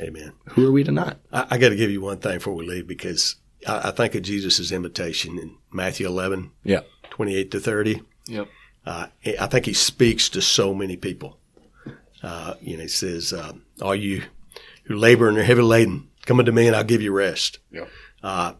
Amen. 0.00 0.32
Who 0.50 0.66
are 0.68 0.72
we 0.72 0.82
to 0.84 0.92
not? 0.92 1.18
I, 1.32 1.46
I 1.50 1.58
got 1.58 1.68
to 1.70 1.76
give 1.76 1.90
you 1.90 2.00
one 2.00 2.18
thing 2.18 2.34
before 2.38 2.54
we 2.54 2.66
leave 2.66 2.86
because 2.86 3.36
I, 3.66 3.88
I 3.88 3.90
think 3.90 4.14
of 4.14 4.22
Jesus' 4.22 4.72
invitation 4.72 5.38
in 5.38 5.56
Matthew 5.72 6.06
11, 6.06 6.50
Yeah. 6.64 6.80
28 7.10 7.50
to 7.50 7.60
30. 7.60 8.02
Yep. 8.26 8.48
Uh, 8.86 9.06
I 9.38 9.46
think 9.46 9.66
he 9.66 9.72
speaks 9.74 10.28
to 10.30 10.40
so 10.40 10.72
many 10.74 10.96
people. 10.96 11.38
Uh, 12.22 12.54
you 12.60 12.76
know, 12.76 12.82
he 12.82 12.88
says, 12.88 13.32
uh, 13.32 13.52
"All 13.82 13.94
you 13.94 14.22
who 14.84 14.94
labor 14.96 15.28
and 15.28 15.36
are 15.38 15.42
heavy 15.42 15.62
laden, 15.62 16.08
come 16.26 16.38
unto 16.38 16.52
me, 16.52 16.66
and 16.66 16.74
I'll 16.76 16.84
give 16.84 17.02
you 17.02 17.12
rest." 17.12 17.58
Yeah. 17.70 17.86
Uh, 18.22 18.54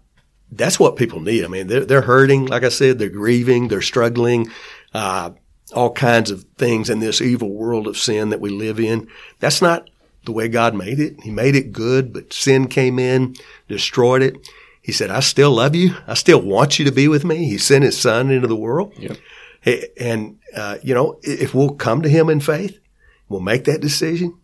that's 0.53 0.79
what 0.81 0.97
people 0.97 1.21
need. 1.21 1.45
I 1.45 1.49
mean, 1.49 1.69
they're 1.69 1.85
they're 1.85 2.01
hurting. 2.03 2.47
Like 2.47 2.65
I 2.65 2.69
said, 2.69 2.99
they're 2.99 3.09
grieving, 3.09 3.69
they're 3.69 3.81
struggling, 3.83 4.51
uh, 4.93 5.31
all 5.75 5.93
kinds 5.93 6.31
of 6.31 6.45
things 6.59 6.91
in 6.91 7.01
this 7.01 7.21
evil 7.23 7.51
world 7.53 7.87
of 7.87 7.97
sin 7.97 8.31
that 8.31 8.41
we 8.41 8.51
live 8.51 8.81
in. 8.81 9.09
That's 9.39 9.63
not 9.63 9.89
the 10.25 10.33
way 10.33 10.49
God 10.49 10.75
made 10.75 11.01
it. 11.01 11.21
He 11.23 11.31
made 11.31 11.55
it 11.57 11.73
good, 11.73 12.13
but 12.13 12.33
sin 12.33 12.69
came 12.69 12.99
in, 12.99 13.35
destroyed 13.69 14.23
it. 14.23 14.37
He 14.83 14.93
said, 14.93 15.11
"I 15.11 15.21
still 15.21 15.53
love 15.53 15.75
you. 15.75 15.95
I 16.07 16.15
still 16.15 16.41
want 16.41 16.79
you 16.79 16.85
to 16.85 16.93
be 16.93 17.09
with 17.09 17.25
me." 17.25 17.45
He 17.47 17.59
sent 17.59 17.85
His 17.85 17.99
Son 17.99 18.31
into 18.31 18.49
the 18.49 18.57
world. 18.57 18.93
Yep. 18.99 19.17
Hey, 19.63 19.89
And, 19.99 20.39
uh, 20.57 20.79
you 20.83 20.95
know, 20.95 21.19
if 21.23 21.55
we'll 21.55 21.75
come 21.75 22.01
to 22.03 22.09
him 22.09 22.31
in 22.31 22.41
faith, 22.41 22.79
we'll 23.29 23.41
make 23.41 23.65
that 23.65 23.83
decision. 23.83 24.35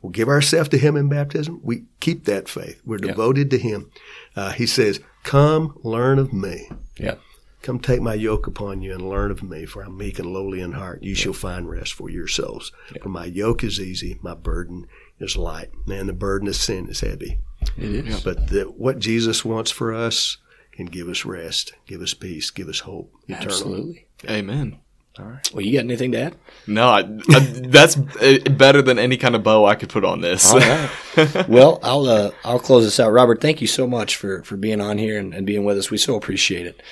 We'll 0.00 0.10
give 0.10 0.28
ourselves 0.28 0.70
to 0.70 0.78
him 0.78 0.96
in 0.96 1.08
baptism. 1.10 1.60
We 1.62 1.84
keep 2.00 2.24
that 2.24 2.48
faith. 2.48 2.80
We're 2.84 2.98
Yeah. 2.98 3.08
devoted 3.08 3.50
to 3.50 3.58
him. 3.58 3.90
Uh, 4.34 4.52
he 4.52 4.64
says, 4.66 5.00
come 5.22 5.78
learn 5.82 6.18
of 6.18 6.32
me. 6.32 6.70
Yeah. 6.98 7.16
Come 7.60 7.78
take 7.78 8.00
my 8.00 8.14
yoke 8.14 8.46
upon 8.46 8.80
you 8.82 8.92
and 8.92 9.08
learn 9.08 9.30
of 9.30 9.42
me, 9.42 9.64
for 9.66 9.82
I'm 9.82 9.96
meek 9.98 10.18
and 10.18 10.32
lowly 10.32 10.60
in 10.60 10.72
heart. 10.72 11.02
You 11.02 11.14
shall 11.14 11.32
find 11.34 11.68
rest 11.68 11.92
for 11.94 12.08
your 12.10 12.26
souls. 12.28 12.72
For 13.02 13.08
my 13.10 13.24
yoke 13.26 13.62
is 13.64 13.78
easy, 13.80 14.18
my 14.22 14.34
burden 14.34 14.86
is 15.18 15.36
light. 15.36 15.70
Man, 15.86 16.06
the 16.06 16.12
burden 16.12 16.48
of 16.48 16.56
sin 16.56 16.88
is 16.88 17.00
heavy. 17.00 17.38
It 17.76 18.06
is. 18.06 18.20
But 18.20 18.48
the, 18.48 18.64
what 18.64 18.98
Jesus 18.98 19.44
wants 19.44 19.70
for 19.70 19.94
us 19.94 20.38
can 20.72 20.86
give 20.86 21.08
us 21.08 21.24
rest, 21.24 21.72
give 21.86 22.00
us 22.00 22.14
peace, 22.14 22.50
give 22.50 22.68
us 22.68 22.80
hope, 22.80 23.12
eternal. 23.28 23.44
Absolutely. 23.46 24.06
Amen. 24.28 24.78
All 25.18 25.26
right. 25.26 25.54
Well, 25.54 25.64
you 25.64 25.74
got 25.74 25.84
anything 25.84 26.10
to 26.12 26.22
add? 26.22 26.34
No, 26.66 26.88
I, 26.88 27.00
I, 27.30 27.38
that's 27.68 27.96
uh, 27.96 28.38
better 28.50 28.82
than 28.82 28.98
any 28.98 29.16
kind 29.16 29.36
of 29.36 29.44
bow 29.44 29.64
I 29.64 29.76
could 29.76 29.88
put 29.88 30.04
on 30.04 30.20
this. 30.20 30.52
All 30.52 30.58
right. 30.58 31.48
well, 31.48 31.78
I'll 31.84 32.06
uh, 32.06 32.30
I'll 32.44 32.58
close 32.58 32.82
this 32.82 32.98
out. 32.98 33.12
Robert, 33.12 33.40
thank 33.40 33.60
you 33.60 33.68
so 33.68 33.86
much 33.86 34.16
for 34.16 34.42
for 34.42 34.56
being 34.56 34.80
on 34.80 34.98
here 34.98 35.16
and, 35.16 35.32
and 35.32 35.46
being 35.46 35.64
with 35.64 35.78
us. 35.78 35.88
We 35.88 35.98
so 35.98 36.16
appreciate 36.16 36.66
it. 36.66 36.82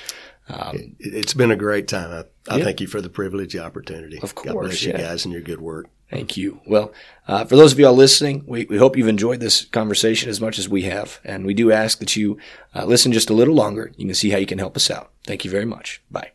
Um, 0.49 0.97
it, 0.99 1.15
has 1.15 1.35
been 1.35 1.51
a 1.51 1.57
great 1.57 1.89
time. 1.89 2.11
I, 2.11 2.53
I 2.53 2.59
yeah. 2.59 2.65
thank 2.65 2.81
you 2.81 2.87
for 2.87 3.01
the 3.01 3.09
privilege, 3.09 3.53
the 3.53 3.61
opportunity. 3.61 4.19
Of 4.21 4.35
course, 4.35 4.53
God 4.53 4.61
bless 4.61 4.83
yeah. 4.83 4.99
you 4.99 5.05
guys 5.05 5.25
and 5.25 5.33
your 5.33 5.43
good 5.43 5.61
work. 5.61 5.87
Thank 6.11 6.37
you. 6.37 6.61
Well, 6.67 6.93
uh, 7.27 7.47
for 7.47 7.57
those 7.57 7.73
of 7.73 7.79
you 7.79 7.87
all 7.87 7.95
listening, 7.95 8.45
we, 8.47 8.67
we 8.67 8.77
hope 8.77 8.99
you've 8.99 9.09
enjoyed 9.09 9.41
this 9.41 9.65
conversation 9.65 10.29
as 10.29 10.43
much 10.43 10.59
as 10.59 10.69
we 10.69 10.83
have. 10.83 11.21
And 11.25 11.47
we 11.47 11.55
do 11.55 11.73
ask 11.73 12.01
that 12.01 12.17
you 12.17 12.37
uh, 12.75 12.85
listen 12.85 13.13
just 13.13 13.31
a 13.31 13.35
little 13.35 13.55
longer. 13.55 13.93
You 13.97 14.07
can 14.07 14.15
see 14.15 14.29
how 14.29 14.37
you 14.37 14.45
can 14.45 14.59
help 14.59 14.77
us 14.77 14.91
out. 14.91 15.11
Thank 15.27 15.47
you 15.47 15.51
very 15.51 15.65
much. 15.65 16.03
Bye. 16.11 16.33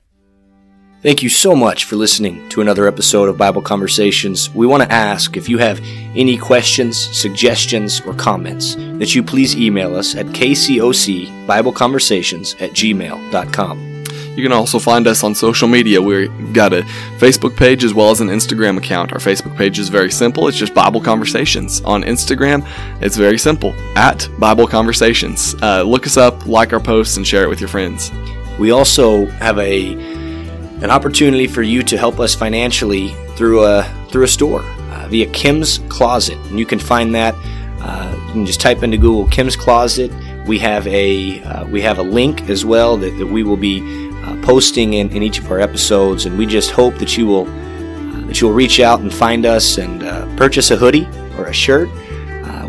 Thank 1.04 1.22
you 1.22 1.30
so 1.30 1.56
much 1.56 1.86
for 1.86 1.96
listening 1.96 2.50
to 2.50 2.62
another 2.62 2.88
episode 2.88 3.30
of 3.30 3.38
Bible 3.38 3.62
Conversations. 3.62 4.50
We 4.50 4.66
want 4.66 4.82
to 4.82 4.92
ask 4.92 5.38
if 5.38 5.48
you 5.48 5.60
have 5.60 5.80
any 6.16 6.38
questions, 6.38 6.98
suggestions, 7.16 8.02
or 8.02 8.16
comments 8.16 8.74
that 8.74 9.14
you 9.14 9.22
please 9.22 9.56
email 9.56 9.96
us 9.96 10.16
at 10.16 10.26
kcocbibleconversations 10.26 12.60
at 12.60 12.72
gmail.com. 12.72 13.87
You 14.38 14.44
can 14.44 14.52
also 14.52 14.78
find 14.78 15.08
us 15.08 15.24
on 15.24 15.34
social 15.34 15.68
media. 15.68 16.00
We've 16.00 16.54
got 16.54 16.72
a 16.72 16.84
Facebook 17.18 17.58
page 17.58 17.84
as 17.84 17.96
well 17.96 18.12
as 18.12 18.22
an 18.22 18.28
Instagram 18.28 18.78
account. 18.78 19.12
Our 19.12 19.18
Facebook 19.18 19.58
page 19.58 19.80
is 19.80 19.90
very 19.90 20.12
simple. 20.12 20.48
It's 20.48 20.56
just 20.56 20.76
Bible 20.76 21.02
Conversations. 21.02 21.82
On 21.82 22.04
Instagram, 22.04 22.64
it's 23.02 23.18
very 23.18 23.40
simple 23.40 23.74
at 23.96 24.30
Bible 24.38 24.68
Conversations. 24.68 25.56
Uh, 25.64 25.82
look 25.82 26.06
us 26.06 26.18
up, 26.18 26.46
like 26.46 26.72
our 26.72 26.80
posts, 26.80 27.18
and 27.18 27.26
share 27.26 27.46
it 27.46 27.50
with 27.50 27.60
your 27.60 27.68
friends. 27.68 28.12
We 28.60 28.70
also 28.70 29.26
have 29.26 29.58
a 29.58 29.94
an 30.84 30.92
opportunity 30.92 31.48
for 31.48 31.64
you 31.64 31.82
to 31.82 31.98
help 31.98 32.20
us 32.20 32.36
financially 32.36 33.16
through 33.38 33.66
a 33.66 33.92
through 34.12 34.26
a 34.26 34.28
store 34.28 34.62
uh, 34.62 35.08
via 35.10 35.26
Kim's 35.32 35.80
Kloset, 35.90 36.40
and 36.48 36.60
you 36.60 36.66
can 36.68 36.78
find 36.78 37.16
that. 37.16 37.34
Uh, 37.82 38.14
you 38.28 38.34
can 38.34 38.46
just 38.46 38.62
type 38.62 38.84
into 38.84 38.98
Google 38.98 39.28
Kim's 39.30 39.58
Kloset. 39.58 40.46
We 40.46 40.60
have 40.60 40.86
a 40.86 41.42
uh, 41.42 41.66
we 41.66 41.82
have 41.82 41.98
a 41.98 42.04
link 42.04 42.52
as 42.52 42.64
well 42.64 42.98
that, 42.98 43.18
that 43.18 43.26
we 43.26 43.42
will 43.42 43.58
be 43.58 44.07
uh, 44.28 44.42
posting 44.42 44.94
in, 44.94 45.10
in 45.10 45.24
each 45.24 45.40
of 45.40 45.50
our 45.52 45.60
episodes, 45.60 46.26
and 46.26 46.38
we 46.38 46.46
just 46.46 46.72
hope 46.72 46.96
that 47.00 47.18
you 47.18 47.26
will 47.26 47.48
uh, 47.48 48.28
that 48.28 48.42
you'll 48.42 48.54
reach 48.54 48.80
out 48.80 49.00
and 49.00 49.14
find 49.14 49.46
us 49.46 49.78
and 49.78 50.04
uh, 50.04 50.26
purchase 50.36 50.70
a 50.72 50.76
hoodie 50.76 51.08
or 51.38 51.46
a 51.48 51.54
shirt 51.54 51.90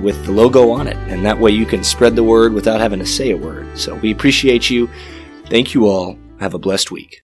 with 0.00 0.24
the 0.24 0.32
logo 0.32 0.70
on 0.70 0.86
it, 0.86 0.96
and 1.08 1.24
that 1.24 1.38
way 1.38 1.50
you 1.50 1.66
can 1.66 1.82
spread 1.82 2.14
the 2.16 2.22
word 2.22 2.52
without 2.52 2.80
having 2.80 2.98
to 3.00 3.06
say 3.06 3.30
a 3.30 3.36
word. 3.36 3.66
So 3.76 3.94
we 3.96 4.12
appreciate 4.12 4.70
you. 4.70 4.88
Thank 5.46 5.74
you 5.74 5.86
all. 5.86 6.18
Have 6.40 6.54
a 6.54 6.58
blessed 6.58 6.90
week. 6.90 7.16